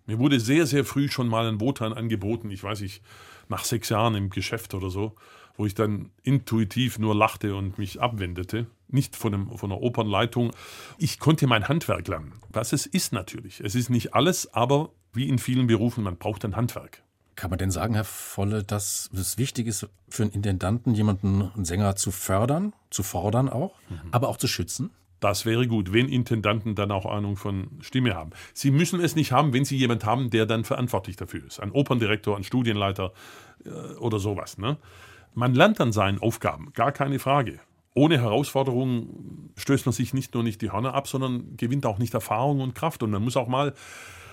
[0.05, 3.03] Mir wurde sehr, sehr früh schon mal ein Wotan angeboten, ich weiß nicht,
[3.49, 5.17] nach sechs Jahren im Geschäft oder so,
[5.57, 8.67] wo ich dann intuitiv nur lachte und mich abwendete.
[8.87, 10.51] Nicht von, einem, von einer Opernleitung.
[10.97, 12.35] Ich konnte mein Handwerk lernen.
[12.47, 13.59] Was es ist natürlich.
[13.59, 17.03] Es ist nicht alles, aber wie in vielen Berufen, man braucht ein Handwerk.
[17.35, 21.65] Kann man denn sagen, Herr Volle, dass es wichtig ist für einen Intendanten, jemanden, einen
[21.65, 24.09] Sänger zu fördern, zu fordern auch, mhm.
[24.11, 24.91] aber auch zu schützen?
[25.19, 28.31] Das wäre gut, wenn Intendanten dann auch Ahnung von Stimme haben.
[28.53, 31.59] Sie müssen es nicht haben, wenn Sie jemanden haben, der dann verantwortlich dafür ist.
[31.59, 33.11] Ein Operndirektor, ein Studienleiter
[33.65, 33.69] äh,
[33.99, 34.57] oder sowas.
[34.57, 34.77] Ne?
[35.33, 37.59] Man lernt dann seinen Aufgaben, gar keine Frage.
[37.95, 42.13] Ohne Herausforderungen stößt man sich nicht nur nicht die Hörner ab, sondern gewinnt auch nicht
[42.13, 43.03] Erfahrung und Kraft.
[43.03, 43.73] Und man muss auch mal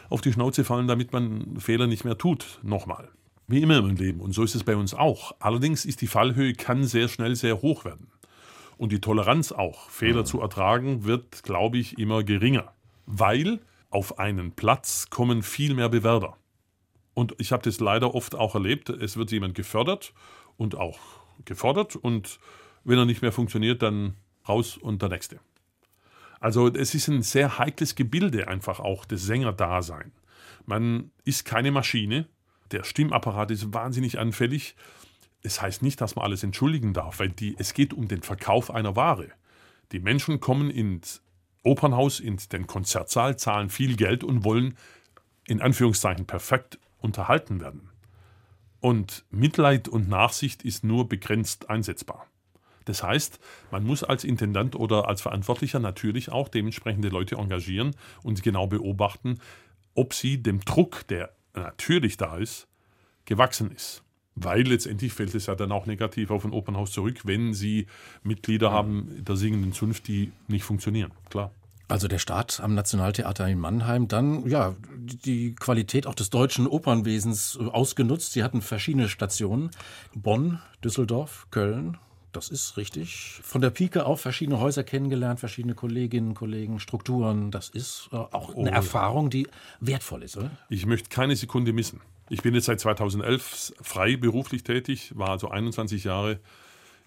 [0.09, 2.61] auf die Schnauze fallen, damit man Fehler nicht mehr tut.
[2.63, 3.09] Nochmal.
[3.49, 4.21] Wie immer im Leben.
[4.21, 5.33] Und so ist es bei uns auch.
[5.39, 8.09] Allerdings ist die Fallhöhe kann sehr schnell sehr hoch werden.
[8.77, 10.27] Und die Toleranz auch, Fehler mhm.
[10.27, 12.73] zu ertragen, wird, glaube ich, immer geringer.
[13.07, 16.37] Weil auf einen Platz kommen viel mehr Bewerber.
[17.15, 18.91] Und ich habe das leider oft auch erlebt.
[18.91, 20.13] Es wird jemand gefördert
[20.57, 20.99] und auch
[21.45, 21.97] gefordert.
[21.97, 22.39] Und
[22.85, 24.17] wenn er nicht mehr funktioniert, dann
[24.49, 25.41] raus und der nächste.
[26.47, 30.13] Also es ist ein sehr heikles Gebilde einfach auch das Sängerdasein.
[30.65, 32.29] Man ist keine Maschine.
[32.71, 34.77] Der Stimmapparat ist wahnsinnig anfällig.
[35.43, 38.71] Es heißt nicht, dass man alles entschuldigen darf, weil die, es geht um den Verkauf
[38.71, 39.27] einer Ware.
[39.91, 41.21] Die Menschen kommen ins
[41.65, 44.77] Opernhaus, in den Konzertsaal, zahlen viel Geld und wollen
[45.49, 47.91] in Anführungszeichen perfekt unterhalten werden.
[48.79, 52.29] Und Mitleid und Nachsicht ist nur begrenzt einsetzbar.
[52.87, 53.39] Das heißt,
[53.71, 59.39] man muss als Intendant oder als Verantwortlicher natürlich auch dementsprechende Leute engagieren und genau beobachten,
[59.95, 62.67] ob sie dem Druck, der natürlich da ist,
[63.27, 64.03] gewachsen ist.
[64.35, 67.87] Weil letztendlich fällt es ja dann auch negativ auf ein Opernhaus zurück, wenn sie
[68.23, 71.11] Mitglieder haben der singenden Zunft, die nicht funktionieren.
[71.31, 71.51] Klar.
[71.89, 77.57] Also der Start am Nationaltheater in Mannheim, dann ja die Qualität auch des deutschen Opernwesens
[77.59, 78.33] ausgenutzt.
[78.33, 79.71] Sie hatten verschiedene Stationen:
[80.15, 81.97] Bonn, Düsseldorf, Köln.
[82.37, 83.41] Das ist richtig.
[83.43, 87.51] Von der Pike auf verschiedene Häuser kennengelernt, verschiedene Kolleginnen, Kollegen, Strukturen.
[87.51, 89.49] Das ist äh, auch eine oh, Erfahrung, die
[89.81, 90.51] wertvoll ist, oder?
[90.69, 92.01] Ich möchte keine Sekunde missen.
[92.29, 96.41] Ich bin jetzt seit 2011 frei beruflich tätig, war also 21 Jahre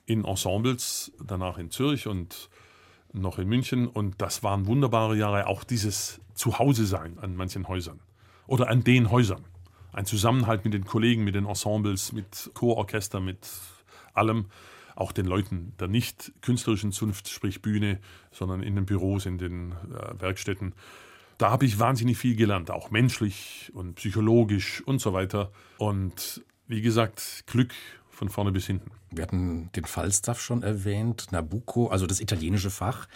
[0.05, 2.49] in Ensembles, danach in Zürich und
[3.13, 3.87] noch in München.
[3.87, 7.99] Und das waren wunderbare Jahre, auch dieses Zuhause-Sein an manchen Häusern
[8.47, 9.45] oder an den Häusern.
[9.91, 13.47] Ein Zusammenhalt mit den Kollegen, mit den Ensembles, mit Chororchester, mit
[14.13, 14.45] allem.
[14.99, 17.99] Auch den Leuten der nicht künstlerischen Zunft, sprich Bühne,
[18.31, 20.75] sondern in den Büros, in den äh, Werkstätten.
[21.37, 25.53] Da habe ich wahnsinnig viel gelernt, auch menschlich und psychologisch und so weiter.
[25.77, 27.73] Und wie gesagt, Glück
[28.19, 28.91] von vorne bis hinten.
[29.11, 33.07] Wir hatten den Falstaff schon erwähnt, Nabucco, also das italienische Fach.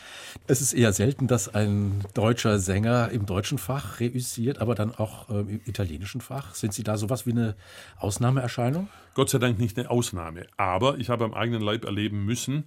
[0.47, 5.29] Es ist eher selten, dass ein deutscher Sänger im deutschen Fach reüssiert, aber dann auch
[5.29, 6.55] äh, im italienischen Fach.
[6.55, 7.55] Sind Sie da sowas wie eine
[7.97, 8.87] Ausnahmeerscheinung?
[9.13, 10.47] Gott sei Dank nicht eine Ausnahme.
[10.55, 12.63] Aber ich habe am eigenen Leib erleben müssen,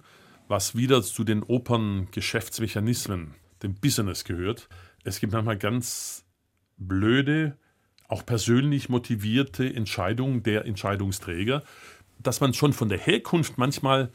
[0.47, 4.69] was wieder zu den Operngeschäftsmechanismen, dem Business gehört.
[5.03, 6.23] Es gibt manchmal ganz
[6.77, 7.57] blöde,
[8.07, 11.63] auch persönlich motivierte Entscheidungen der Entscheidungsträger,
[12.19, 14.11] dass man schon von der Herkunft manchmal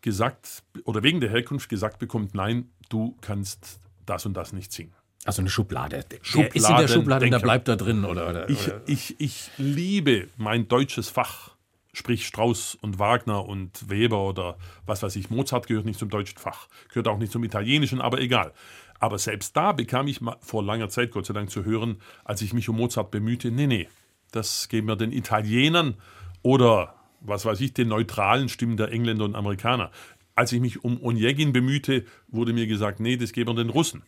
[0.00, 4.92] gesagt oder wegen der Herkunft gesagt bekommt, nein, du kannst das und das nicht singen.
[5.24, 6.04] Also eine Schublade.
[6.22, 8.28] Schubladen, ist in der Schublade und der bleibt da drin, oder?
[8.30, 8.80] oder, ich, oder?
[8.86, 11.50] Ich, ich liebe mein deutsches Fach,
[11.92, 15.28] sprich Strauss und Wagner und Weber oder was weiß ich.
[15.28, 18.52] Mozart gehört nicht zum deutschen Fach, gehört auch nicht zum italienischen, aber egal.
[18.98, 22.54] Aber selbst da bekam ich vor langer Zeit, Gott sei Dank, zu hören, als ich
[22.54, 23.88] mich um Mozart bemühte, nee, nee,
[24.30, 25.96] das geben wir den Italienern
[26.42, 29.90] oder was weiß ich, den neutralen Stimmen der Engländer und Amerikaner.
[30.34, 34.02] Als ich mich um Onegin bemühte, wurde mir gesagt, nee, das geben wir den Russen.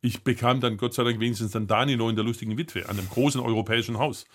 [0.00, 3.08] Ich bekam dann Gott sei Dank wenigstens dann Danilo in der lustigen Witwe an einem
[3.08, 4.26] großen europäischen Haus.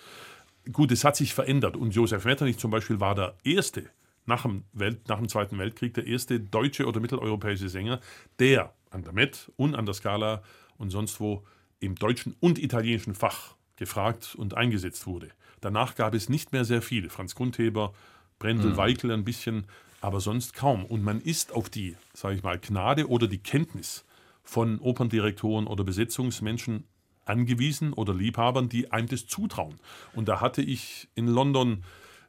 [0.72, 3.90] Gut, es hat sich verändert und Josef Metternich zum Beispiel war der erste
[4.26, 8.00] nach dem, Welt, nach dem Zweiten Weltkrieg der erste deutsche oder mitteleuropäische Sänger,
[8.38, 10.42] der an der Met und an der Scala
[10.78, 11.44] und sonst wo
[11.80, 15.30] im deutschen und italienischen Fach gefragt und eingesetzt wurde.
[15.64, 17.08] Danach gab es nicht mehr sehr viele.
[17.08, 17.94] Franz Grundheber,
[18.38, 18.76] Brendel, mhm.
[18.76, 19.64] Weikel ein bisschen,
[20.02, 20.84] aber sonst kaum.
[20.84, 24.04] Und man ist auf die, sage ich mal, Gnade oder die Kenntnis
[24.42, 26.84] von Operndirektoren oder Besetzungsmenschen
[27.24, 29.80] angewiesen oder Liebhabern, die einem das zutrauen.
[30.12, 31.82] Und da hatte ich in London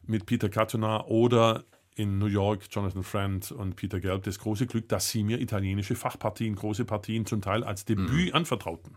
[0.03, 1.65] mit Peter Katona oder
[1.97, 5.95] in New York Jonathan Friend und Peter Gelb das große Glück, dass sie mir italienische
[5.95, 8.33] Fachpartien, große Partien zum Teil als Debüt mhm.
[8.33, 8.95] anvertrauten.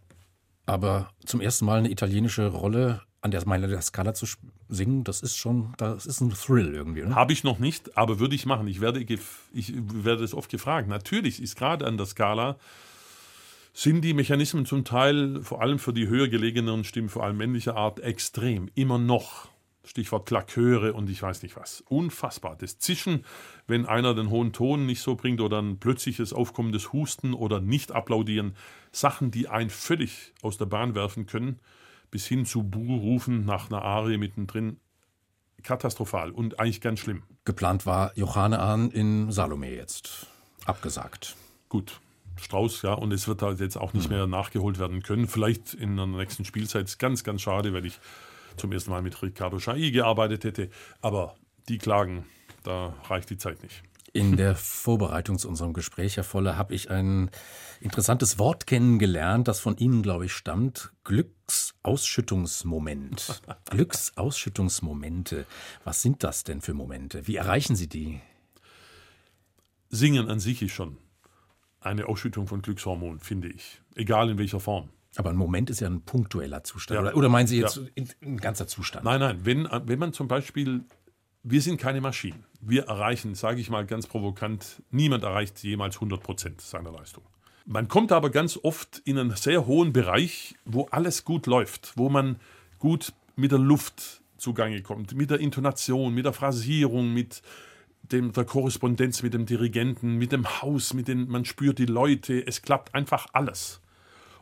[0.66, 4.26] Aber zum ersten Mal eine italienische Rolle an der Meile der Skala zu
[4.68, 7.02] singen, das ist schon, das ist ein Thrill irgendwie.
[7.02, 7.14] Ne?
[7.14, 8.66] Habe ich noch nicht, aber würde ich machen.
[8.68, 10.88] Ich werde, ich werde das oft gefragt.
[10.88, 12.56] Natürlich ist gerade an der Skala
[13.74, 17.76] sind die Mechanismen zum Teil, vor allem für die höher gelegenen Stimmen, vor allem männlicher
[17.76, 18.70] Art, extrem.
[18.74, 19.48] Immer noch.
[19.84, 21.82] Stichwort Klaköre und ich weiß nicht was.
[21.88, 22.56] Unfassbar.
[22.56, 23.24] Das Zischen,
[23.66, 27.92] wenn einer den hohen Ton nicht so bringt oder ein plötzliches aufkommendes Husten oder nicht
[27.92, 28.54] applaudieren.
[28.90, 31.60] Sachen, die einen völlig aus der Bahn werfen können
[32.10, 34.78] bis hin zu Buhrufen nach einer Arie mittendrin.
[35.62, 37.24] Katastrophal und eigentlich ganz schlimm.
[37.44, 40.26] Geplant war Johanne Ahn in Salome jetzt.
[40.64, 41.36] Abgesagt.
[41.68, 42.00] Gut,
[42.36, 44.16] Strauß, ja, und es wird halt jetzt auch nicht mhm.
[44.16, 45.26] mehr nachgeholt werden können.
[45.26, 46.84] Vielleicht in der nächsten Spielzeit.
[46.86, 47.98] Ist ganz, ganz schade, weil ich
[48.56, 50.70] zum ersten Mal mit Ricardo Schai gearbeitet hätte.
[51.00, 51.36] Aber
[51.68, 52.24] die Klagen,
[52.62, 53.82] da reicht die Zeit nicht.
[54.12, 57.30] In der Vorbereitung zu unserem Gespräch, Herr Volle, habe ich ein
[57.80, 60.92] interessantes Wort kennengelernt, das von Ihnen, glaube ich, stammt.
[61.04, 63.42] Glücksausschüttungsmoment.
[63.70, 65.46] Glücksausschüttungsmomente.
[65.84, 67.26] Was sind das denn für Momente?
[67.26, 68.20] Wie erreichen Sie die?
[69.90, 70.98] Singen an sich ist schon
[71.80, 73.80] eine Ausschüttung von Glückshormonen, finde ich.
[73.94, 74.90] Egal in welcher Form.
[75.16, 77.04] Aber ein Moment ist ja ein punktueller Zustand.
[77.06, 77.14] Ja.
[77.14, 77.82] Oder, meinen Sie jetzt Ja.
[77.94, 79.04] in- ein ganzer Zustand?
[79.04, 80.84] Nein, nein, wenn, wenn man zum Beispiel,
[81.50, 82.44] wir sind keine Maschinen.
[82.60, 87.24] Wir erreichen, sage ich mal ganz provokant, niemand erreicht jemals 100 Prozent seiner Leistung.
[87.64, 92.08] Man kommt aber ganz oft in einen sehr hohen Bereich, wo alles gut läuft, wo
[92.08, 92.36] man
[92.78, 97.42] gut mit der Luft zugange kommt, mit der Intonation, mit der Phrasierung, mit
[98.02, 102.46] dem, der Korrespondenz mit dem Dirigenten, mit dem Haus, mit den, man spürt die Leute,
[102.46, 103.80] es klappt einfach alles.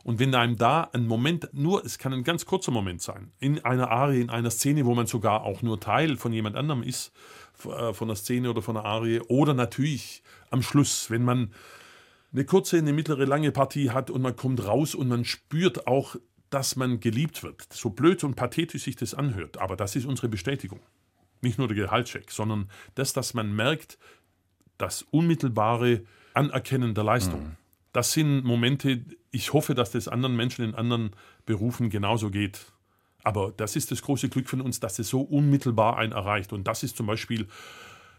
[0.07, 3.65] Und wenn einem da ein Moment, nur, es kann ein ganz kurzer Moment sein, in
[3.65, 7.11] einer Arie, in einer Szene, wo man sogar auch nur Teil von jemand anderem ist,
[7.65, 11.51] äh, von der Szene oder von der Arie, oder natürlich am Schluss, wenn man
[12.31, 16.15] eine kurze, eine mittlere, lange Partie hat und man kommt raus und man spürt auch,
[16.51, 17.67] dass man geliebt wird.
[17.73, 20.79] So blöd und pathetisch sich das anhört, aber das ist unsere Bestätigung.
[21.41, 23.97] Nicht nur der Gehaltscheck, sondern das, dass man merkt,
[24.77, 27.57] das unmittelbare Anerkennen der Leistung.
[27.97, 31.15] Das sind Momente, ich hoffe, dass das anderen Menschen in anderen
[31.47, 32.71] Berufen genauso geht.
[33.23, 36.53] Aber das ist das große Glück von uns, dass es so unmittelbar einen erreicht.
[36.53, 37.47] Und das ist zum Beispiel,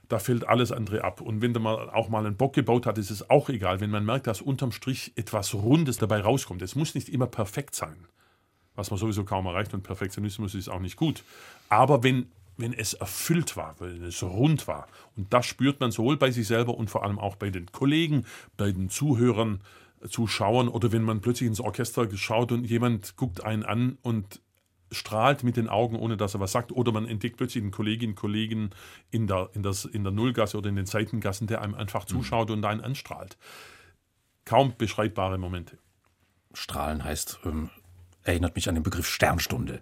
[0.08, 1.20] da fällt alles andere ab.
[1.20, 4.04] Und wenn man auch mal einen Bock gebaut hat, ist es auch egal, wenn man
[4.04, 6.60] merkt, dass unterm Strich etwas Rundes dabei rauskommt.
[6.62, 8.08] Es muss nicht immer perfekt sein,
[8.74, 9.74] was man sowieso kaum erreicht.
[9.74, 11.22] Und Perfektionismus ist auch nicht gut.
[11.68, 16.18] Aber wenn, wenn es erfüllt war, wenn es rund war, und das spürt man sowohl
[16.18, 19.62] bei sich selber und vor allem auch bei den Kollegen, bei den Zuhörern,
[20.06, 24.40] Zuschauern oder wenn man plötzlich ins Orchester schaut und jemand guckt einen an und
[24.90, 26.72] strahlt mit den Augen, ohne dass er was sagt.
[26.72, 28.70] Oder man entdeckt plötzlich einen Kolleginnen Kollegen
[29.10, 32.50] in der, in, das, in der Nullgasse oder in den Seitengassen, der einem einfach zuschaut
[32.50, 33.36] und einen anstrahlt.
[34.44, 35.78] Kaum beschreibbare Momente.
[36.54, 37.70] Strahlen heißt, ähm,
[38.24, 39.80] erinnert mich an den Begriff Sternstunde.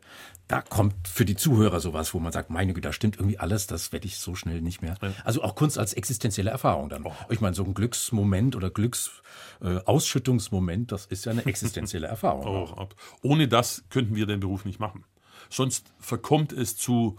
[0.48, 3.66] Da kommt für die Zuhörer sowas, wo man sagt, meine Güte, da stimmt irgendwie alles,
[3.66, 4.96] das werde ich so schnell nicht mehr.
[5.24, 7.04] Also auch Kunst als existenzielle Erfahrung dann.
[7.28, 12.46] Ich meine, so ein Glücksmoment oder Glücksausschüttungsmoment, äh, das ist ja eine existenzielle Erfahrung.
[12.46, 12.94] Auch ab.
[13.22, 15.04] Ohne das könnten wir den Beruf nicht machen.
[15.50, 17.18] Sonst verkommt es zu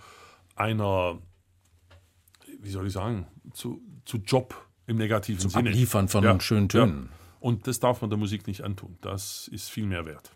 [0.56, 1.20] einer,
[2.60, 5.70] wie soll ich sagen, zu, zu Job im negativen Zum Sinne.
[5.70, 7.10] Abliefern von schönen Tönen.
[7.40, 8.98] Und das darf man der Musik nicht antun.
[9.02, 10.32] Das ist viel mehr wert.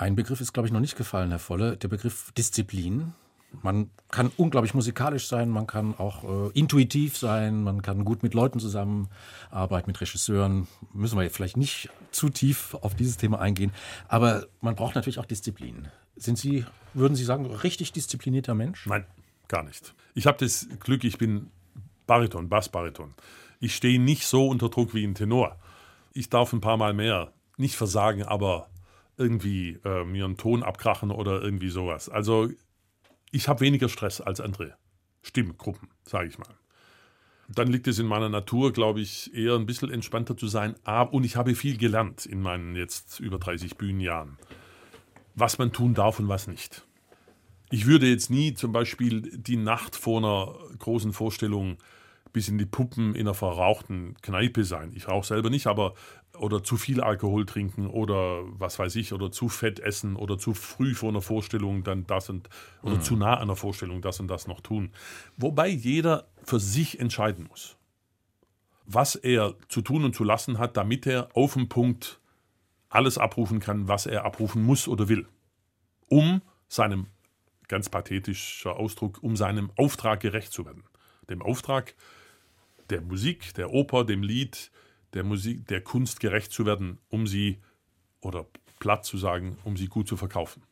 [0.00, 3.12] Ein Begriff ist, glaube ich, noch nicht gefallen, Herr Volle, der Begriff Disziplin.
[3.60, 8.32] Man kann unglaublich musikalisch sein, man kann auch äh, intuitiv sein, man kann gut mit
[8.32, 10.68] Leuten zusammenarbeiten, mit Regisseuren.
[10.94, 13.72] Müssen wir vielleicht nicht zu tief auf dieses Thema eingehen,
[14.08, 15.88] aber man braucht natürlich auch Disziplin.
[16.16, 18.86] Sind Sie, würden Sie sagen, richtig disziplinierter Mensch?
[18.86, 19.04] Nein,
[19.48, 19.92] gar nicht.
[20.14, 21.50] Ich habe das Glück, ich bin
[22.06, 23.12] Bariton, Bassbariton.
[23.58, 25.58] Ich stehe nicht so unter Druck wie ein Tenor.
[26.14, 28.69] Ich darf ein paar Mal mehr nicht versagen, aber
[29.20, 32.08] irgendwie äh, mir einen Ton abkrachen oder irgendwie sowas.
[32.08, 32.48] Also
[33.30, 34.74] ich habe weniger Stress als andere
[35.22, 36.54] Stimmgruppen, sage ich mal.
[37.48, 40.76] Dann liegt es in meiner Natur, glaube ich, eher ein bisschen entspannter zu sein.
[40.84, 44.38] Aber, und ich habe viel gelernt in meinen jetzt über 30 Bühnenjahren,
[45.34, 46.86] was man tun darf und was nicht.
[47.70, 51.78] Ich würde jetzt nie zum Beispiel die Nacht vor einer großen Vorstellung
[52.32, 54.92] bis in die Puppen in einer verrauchten Kneipe sein.
[54.94, 55.94] Ich rauche selber nicht, aber
[56.40, 60.54] oder zu viel Alkohol trinken oder was weiß ich, oder zu fett essen oder zu
[60.54, 62.48] früh vor einer Vorstellung dann das und
[62.82, 64.90] oder zu nah an der Vorstellung das und das noch tun.
[65.36, 67.76] Wobei jeder für sich entscheiden muss,
[68.86, 72.20] was er zu tun und zu lassen hat, damit er auf den Punkt
[72.88, 75.28] alles abrufen kann, was er abrufen muss oder will,
[76.08, 77.06] um seinem
[77.68, 80.84] ganz pathetischer Ausdruck, um seinem Auftrag gerecht zu werden.
[81.28, 81.94] Dem Auftrag
[82.88, 84.70] der Musik, der Oper, dem Lied,
[85.14, 87.58] der Musik, der Kunst gerecht zu werden, um sie,
[88.20, 88.46] oder
[88.78, 90.62] platt zu sagen, um sie gut zu verkaufen.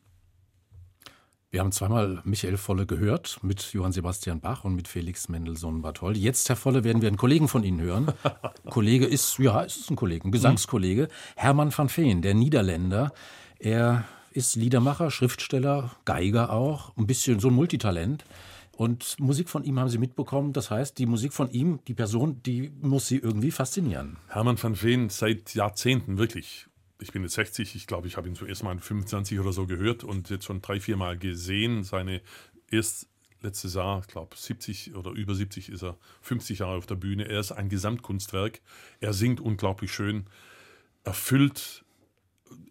[1.51, 6.19] Wir haben zweimal Michael Volle gehört mit Johann Sebastian Bach und mit Felix Mendelssohn Bartholdy.
[6.19, 8.13] Jetzt, Herr Volle, werden wir einen Kollegen von Ihnen hören.
[8.69, 11.07] Kollege ist, ja, es ist ein Kollege, ein Gesangskollege.
[11.35, 13.13] Hermann van Veen, der Niederländer.
[13.57, 18.25] Er ist Liedermacher, Schriftsteller, Geiger auch, ein bisschen so ein Multitalent.
[18.79, 20.53] Und Musik von ihm haben Sie mitbekommen.
[20.53, 24.15] Das heißt, die Musik von ihm, die Person, die muss Sie irgendwie faszinieren.
[24.29, 26.67] Hermann van Veen seit Jahrzehnten wirklich.
[27.01, 29.67] Ich bin jetzt 60, ich glaube, ich habe ihn zuerst mal in 25 oder so
[29.67, 31.83] gehört und jetzt schon drei, vier Mal gesehen.
[31.83, 32.21] Seine
[32.71, 33.09] erst
[33.41, 37.27] letztes Jahr, ich glaube 70 oder über 70 ist er, 50 Jahre auf der Bühne.
[37.27, 38.61] Er ist ein Gesamtkunstwerk.
[39.01, 40.25] Er singt unglaublich schön,
[41.03, 41.83] erfüllt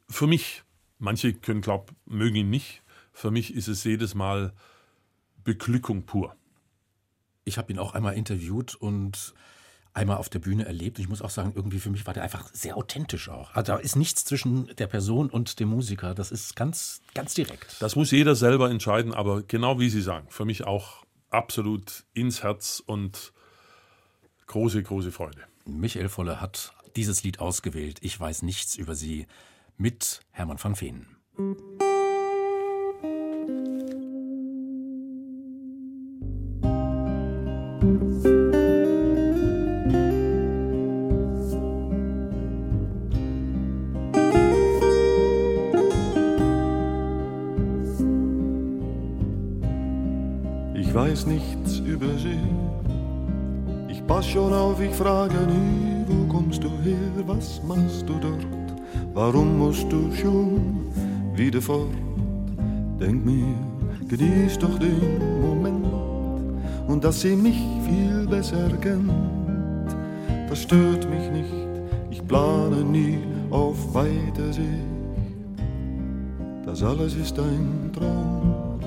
[0.09, 0.62] für mich.
[0.99, 2.83] Manche können glauben, mögen ihn nicht.
[3.12, 4.55] Für mich ist es jedes Mal
[5.49, 6.36] Beglückung pur.
[7.44, 9.32] Ich habe ihn auch einmal interviewt und
[9.94, 10.99] einmal auf der Bühne erlebt.
[10.99, 13.55] Und ich muss auch sagen, irgendwie für mich war der einfach sehr authentisch auch.
[13.55, 16.14] Also da ist nichts zwischen der Person und dem Musiker.
[16.14, 17.80] Das ist ganz, ganz direkt.
[17.80, 22.42] Das muss jeder selber entscheiden, aber genau wie Sie sagen, für mich auch absolut ins
[22.42, 23.32] Herz und
[24.49, 25.40] große, große Freude.
[25.64, 28.01] Michael Volle hat dieses Lied ausgewählt.
[28.03, 29.26] Ich weiß nichts über sie
[29.78, 31.07] mit Hermann van Veen.
[54.99, 58.46] Frage nie, wo kommst du her, was machst du dort,
[59.14, 60.90] warum musst du schon
[61.36, 61.94] wieder fort?
[62.99, 63.55] Denk mir,
[64.09, 65.86] genieß doch den Moment
[66.88, 69.12] und dass sie mich viel besser kennt,
[70.49, 71.55] das stört mich nicht,
[72.11, 73.18] ich plane nie
[73.51, 74.88] auf weiter Sicht.
[76.66, 78.80] Das alles ist ein Traum.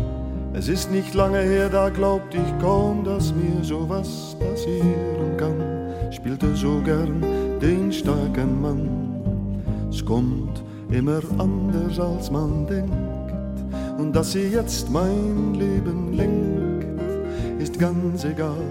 [0.53, 5.70] Es ist nicht lange her, da glaubt ich kaum, dass mir sowas passieren kann.
[6.11, 7.21] Spielte so gern
[7.61, 9.89] den starken Mann.
[9.89, 12.91] Es kommt immer anders, als man denkt.
[13.97, 18.61] Und dass sie jetzt mein Leben lenkt, ist ganz egal.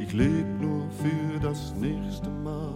[0.00, 2.74] Ich leb nur für das nächste Mal.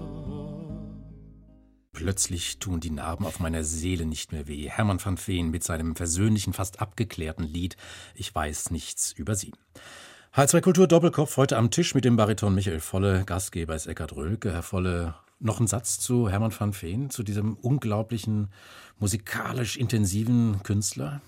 [1.92, 4.68] Plötzlich tun die Narben auf meiner Seele nicht mehr weh.
[4.68, 7.76] Hermann van Veen mit seinem versöhnlichen, fast abgeklärten Lied
[8.14, 9.52] Ich weiß nichts über sie.
[10.36, 13.22] H2 Kultur Doppelkopf heute am Tisch mit dem Bariton Michael Volle.
[13.24, 14.52] Gastgeber ist Eckhard Rölke.
[14.52, 18.48] Herr Volle, noch ein Satz zu Hermann van Veen, zu diesem unglaublichen,
[18.98, 21.22] musikalisch intensiven Künstler?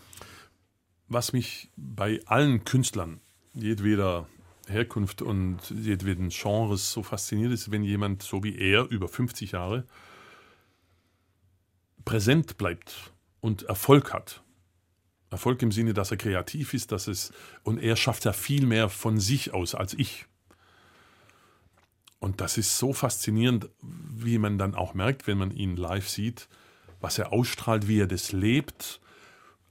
[1.07, 3.21] Was mich bei allen Künstlern
[3.55, 4.27] jedweder
[4.67, 9.85] Herkunft und jedweden Genres so fasziniert ist, wenn jemand so wie er über 50 Jahre
[12.05, 14.43] präsent bleibt und Erfolg hat.
[15.37, 17.33] Erfolg im Sinne, dass er kreativ ist, dass es
[17.63, 20.27] und er schafft ja viel mehr von sich aus als ich.
[22.19, 26.49] Und das ist so faszinierend, wie man dann auch merkt, wenn man ihn live sieht,
[27.01, 29.01] was er ausstrahlt, wie er das lebt.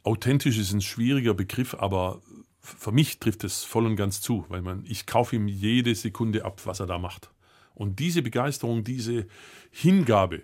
[0.04, 2.22] Authentisch ist ein schwieriger Begriff, aber
[2.62, 6.46] für mich trifft es voll und ganz zu, weil man, ich kaufe ihm jede Sekunde
[6.46, 7.30] ab, was er da macht.
[7.74, 9.28] Und diese Begeisterung, diese
[9.72, 10.44] Hingabe,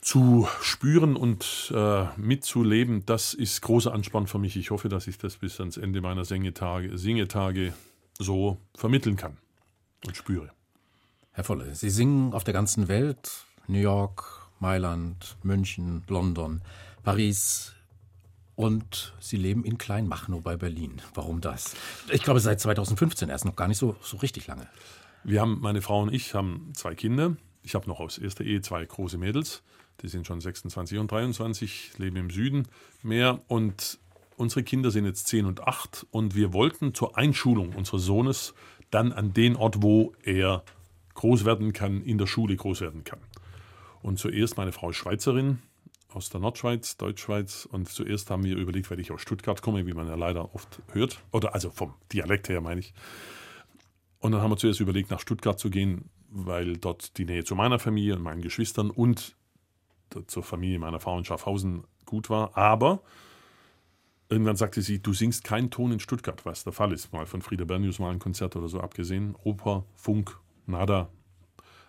[0.00, 4.56] zu spüren und äh, mitzuleben, das ist großer Ansporn für mich.
[4.56, 7.72] Ich hoffe, dass ich das bis ans Ende meiner Singetage, Singetage
[8.18, 9.36] so vermitteln kann
[10.06, 10.50] und spüre.
[11.32, 16.62] Herr Volle, Sie singen auf der ganzen Welt, New York, Mailand, München, London,
[17.02, 17.74] Paris,
[18.58, 21.00] und Sie leben in Kleinmachnow bei Berlin.
[21.14, 21.76] Warum das?
[22.10, 24.66] Ich glaube, seit 2015 erst noch gar nicht so, so richtig lange.
[25.22, 27.36] Wir haben, meine Frau und ich, haben zwei Kinder.
[27.62, 29.62] Ich habe noch aus erster Ehe zwei große Mädels.
[30.02, 32.68] Die sind schon 26 und 23, leben im Süden
[33.02, 33.40] mehr.
[33.48, 33.98] Und
[34.36, 36.06] unsere Kinder sind jetzt 10 und 8.
[36.10, 38.54] Und wir wollten zur Einschulung unseres Sohnes
[38.90, 40.62] dann an den Ort, wo er
[41.14, 43.20] groß werden kann, in der Schule groß werden kann.
[44.02, 45.58] Und zuerst meine Frau ist Schweizerin,
[46.08, 47.66] aus der Nordschweiz, Deutschschweiz.
[47.70, 50.80] Und zuerst haben wir überlegt, weil ich aus Stuttgart komme, wie man ja leider oft
[50.92, 52.94] hört, oder also vom Dialekt her meine ich.
[54.20, 57.54] Und dann haben wir zuerst überlegt, nach Stuttgart zu gehen, weil dort die Nähe zu
[57.54, 59.36] meiner Familie und meinen Geschwistern und
[60.26, 62.56] zur Familie meiner Frau in Schaffhausen gut war.
[62.56, 63.00] Aber
[64.28, 67.12] irgendwann sagte sie, du singst keinen Ton in Stuttgart, was der Fall ist.
[67.12, 69.36] Mal von Frieda Bernius mal ein Konzert oder so abgesehen.
[69.44, 71.08] Oper, Funk, nada,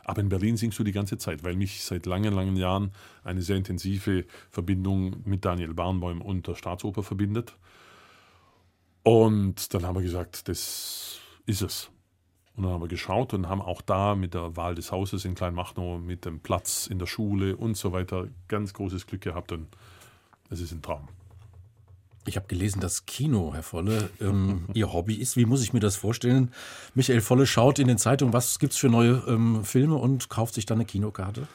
[0.10, 2.94] aber in Berlin singst du die ganze Zeit, weil mich seit langen, langen Jahren
[3.24, 7.56] eine sehr intensive Verbindung mit Daniel Barnbäum und der Staatsoper verbindet.
[9.04, 11.92] Und dann haben wir gesagt, das ist es.
[12.60, 15.34] Und dann haben wir geschaut und haben auch da mit der Wahl des Hauses in
[15.34, 19.70] Kleinmachnow, mit dem Platz in der Schule und so weiter ganz großes Glück gehabt und
[20.50, 21.08] es ist ein Traum.
[22.26, 25.38] Ich habe gelesen, dass Kino, Herr Volle, ähm, Ihr Hobby ist.
[25.38, 26.52] Wie muss ich mir das vorstellen?
[26.96, 30.56] Michael Volle schaut in den Zeitungen, was gibt es für neue ähm, Filme und kauft
[30.56, 31.48] sich dann eine Kinokarte?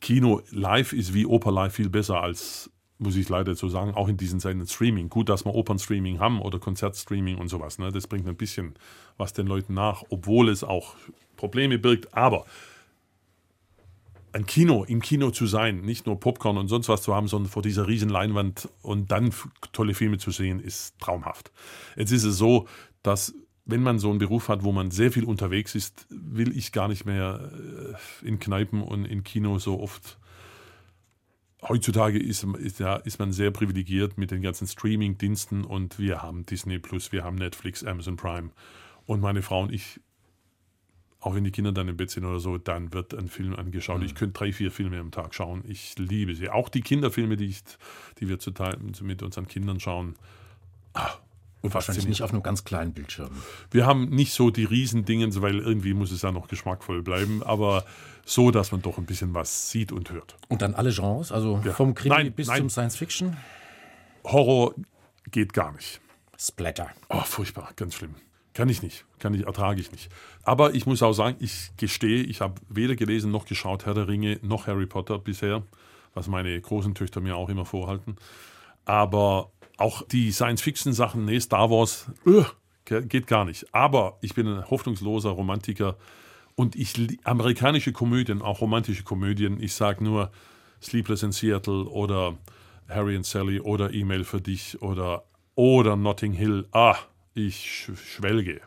[0.00, 4.08] Kino live ist wie Oper live viel besser als, muss ich leider so sagen, auch
[4.08, 5.08] in diesen Zeiten Streaming.
[5.08, 7.78] Gut, dass wir Opernstreaming haben oder Konzertstreaming und sowas.
[7.78, 7.90] Ne?
[7.90, 8.74] Das bringt ein bisschen
[9.16, 10.94] was den Leuten nach, obwohl es auch
[11.36, 12.14] Probleme birgt.
[12.14, 12.46] Aber
[14.32, 17.50] ein Kino, im Kino zu sein, nicht nur Popcorn und sonst was zu haben, sondern
[17.50, 19.32] vor dieser riesen Leinwand und dann
[19.72, 21.52] tolle Filme zu sehen, ist traumhaft.
[21.96, 22.66] Jetzt ist es so,
[23.02, 23.34] dass
[23.64, 26.88] wenn man so einen Beruf hat, wo man sehr viel unterwegs ist, will ich gar
[26.88, 27.50] nicht mehr
[28.22, 30.18] äh, in Kneipen und in Kino so oft.
[31.66, 36.44] Heutzutage ist, ist, ja, ist man sehr privilegiert mit den ganzen Streaming-Diensten und wir haben
[36.44, 38.50] Disney Plus, wir haben Netflix, Amazon Prime
[39.06, 40.00] und meine Frau und ich
[41.24, 44.00] auch wenn die Kinder dann im Bett sind oder so, dann wird ein Film angeschaut.
[44.00, 44.04] Mhm.
[44.04, 45.64] Ich könnte drei, vier Filme am Tag schauen.
[45.66, 46.50] Ich liebe sie.
[46.50, 47.62] Auch die Kinderfilme, die, ich,
[48.18, 50.16] die wir zu Teil mit unseren Kindern schauen.
[50.92, 51.20] Ach,
[51.64, 53.30] Und wahrscheinlich nicht auf einem ganz kleinen Bildschirm.
[53.70, 57.86] Wir haben nicht so die Riesendingens, weil irgendwie muss es ja noch geschmackvoll bleiben, aber
[58.26, 60.36] so, dass man doch ein bisschen was sieht und hört.
[60.48, 61.72] Und dann alle Genres, also ja.
[61.72, 62.58] vom Krimi nein, bis nein.
[62.58, 63.38] zum Science Fiction?
[64.24, 64.74] Horror
[65.30, 66.02] geht gar nicht.
[66.38, 66.90] Splatter.
[67.08, 68.14] Oh, furchtbar, ganz schlimm.
[68.52, 70.10] Kann ich nicht, kann ich, ertrage ich nicht.
[70.42, 74.06] Aber ich muss auch sagen, ich gestehe, ich habe weder gelesen noch geschaut Herr der
[74.06, 75.62] Ringe noch Harry Potter bisher,
[76.12, 78.16] was meine großen Töchter mir auch immer vorhalten.
[78.84, 82.44] Aber auch die Science-Fiction-Sachen, nee, Star Wars, uh,
[82.84, 83.72] geht gar nicht.
[83.74, 85.96] Aber ich bin ein hoffnungsloser Romantiker
[86.54, 86.94] und ich
[87.24, 90.30] amerikanische Komödien, auch romantische Komödien, ich sage nur
[90.82, 92.38] Sleepless in Seattle oder
[92.88, 96.68] Harry and Sally oder E-Mail für dich oder, oder Notting Hill.
[96.72, 96.96] Ah,
[97.34, 98.60] ich schwelge.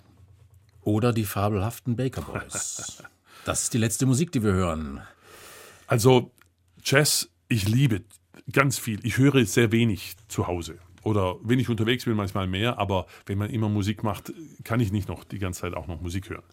[0.81, 3.03] Oder die fabelhaften Baker Boys.
[3.45, 5.01] das ist die letzte Musik, die wir hören.
[5.85, 6.31] Also
[6.83, 8.03] Jazz, ich liebe
[8.51, 9.05] ganz viel.
[9.05, 13.37] Ich höre sehr wenig zu Hause oder wenn ich unterwegs bin, manchmal mehr, aber wenn
[13.37, 14.33] man immer Musik macht,
[14.65, 16.43] kann ich nicht noch die ganze Zeit auch noch Musik hören.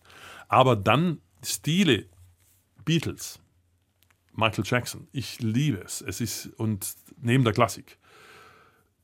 [0.47, 2.07] Aber dann Stile,
[2.85, 3.41] Beatles,
[4.33, 6.03] Michael Jackson, ich liebe es.
[6.03, 7.99] Es ist, und neben der Klassik,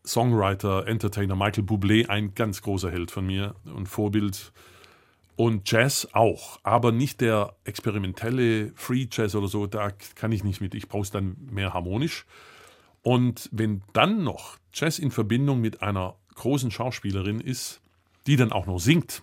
[0.06, 4.52] Songwriter, Entertainer, Michael Bublé, ein ganz großer Held von mir und Vorbild.
[5.34, 10.60] Und Jazz auch, aber nicht der experimentelle Free Jazz oder so, da kann ich nicht
[10.60, 10.76] mit.
[10.76, 12.24] Ich brauche es dann mehr harmonisch.
[13.02, 17.80] Und wenn dann noch Jazz in Verbindung mit einer großen Schauspielerin ist,
[18.26, 19.22] die dann auch noch singt,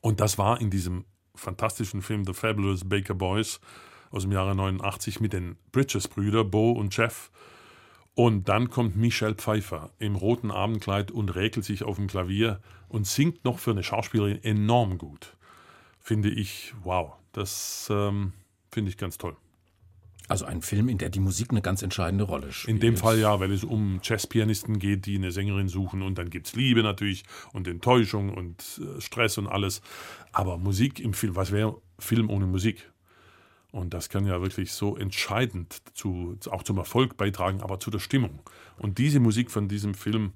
[0.00, 1.04] und das war in diesem
[1.34, 3.60] fantastischen Film The Fabulous Baker Boys
[4.10, 7.30] aus dem Jahre 89 mit den Bridges-Brüdern, Bo und Jeff.
[8.14, 13.06] Und dann kommt Michelle Pfeiffer im roten Abendkleid und räkelt sich auf dem Klavier und
[13.06, 15.36] singt noch für eine Schauspielerin enorm gut.
[15.98, 18.32] Finde ich, wow, das ähm,
[18.70, 19.36] finde ich ganz toll.
[20.28, 22.76] Also ein Film, in der die Musik eine ganz entscheidende Rolle spielt.
[22.76, 26.30] In dem Fall ja, weil es um Jazzpianisten geht, die eine Sängerin suchen und dann
[26.30, 29.82] gibt es Liebe natürlich und Enttäuschung und äh, Stress und alles.
[30.32, 32.90] Aber Musik im Film, was wäre Film ohne Musik?
[33.72, 38.00] Und das kann ja wirklich so entscheidend zu, auch zum Erfolg beitragen, aber zu der
[38.00, 38.40] Stimmung.
[38.78, 40.34] Und diese Musik von diesem Film,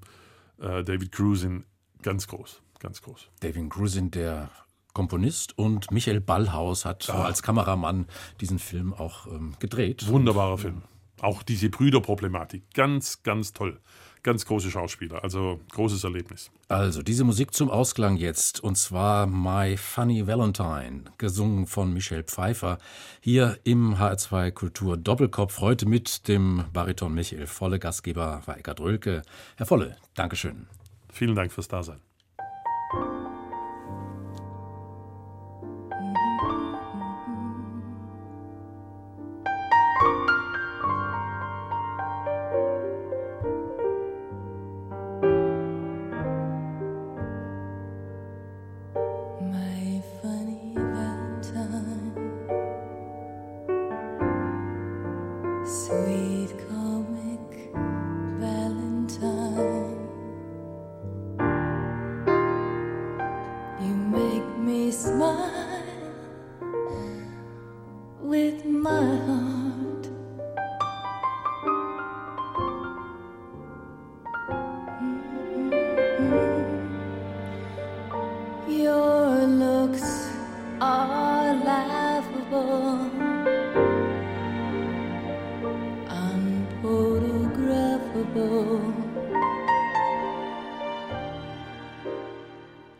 [0.59, 1.63] äh, David Cruisin,
[2.01, 3.29] ganz groß, ganz groß.
[3.39, 4.49] David Cruisin, der
[4.97, 7.25] Komponist und Michael Ballhaus hat ah.
[7.25, 8.07] als Kameramann
[8.41, 10.07] diesen Film auch ähm, gedreht.
[10.07, 10.81] Wunderbarer Film.
[11.21, 12.63] Auch diese Brüderproblematik.
[12.73, 13.79] Ganz, ganz toll.
[14.23, 15.23] Ganz große Schauspieler.
[15.23, 16.49] Also großes Erlebnis.
[16.67, 18.63] Also diese Musik zum Ausklang jetzt.
[18.63, 22.79] Und zwar My Funny Valentine, gesungen von Michelle Pfeiffer.
[23.21, 25.59] Hier im HR2 Kultur Doppelkopf.
[25.59, 27.77] Heute mit dem Bariton Michael Volle.
[27.77, 29.21] Gastgeber war Eckart Rölke.
[29.57, 30.65] Herr Volle, Dankeschön.
[31.13, 31.99] Vielen Dank fürs Dasein.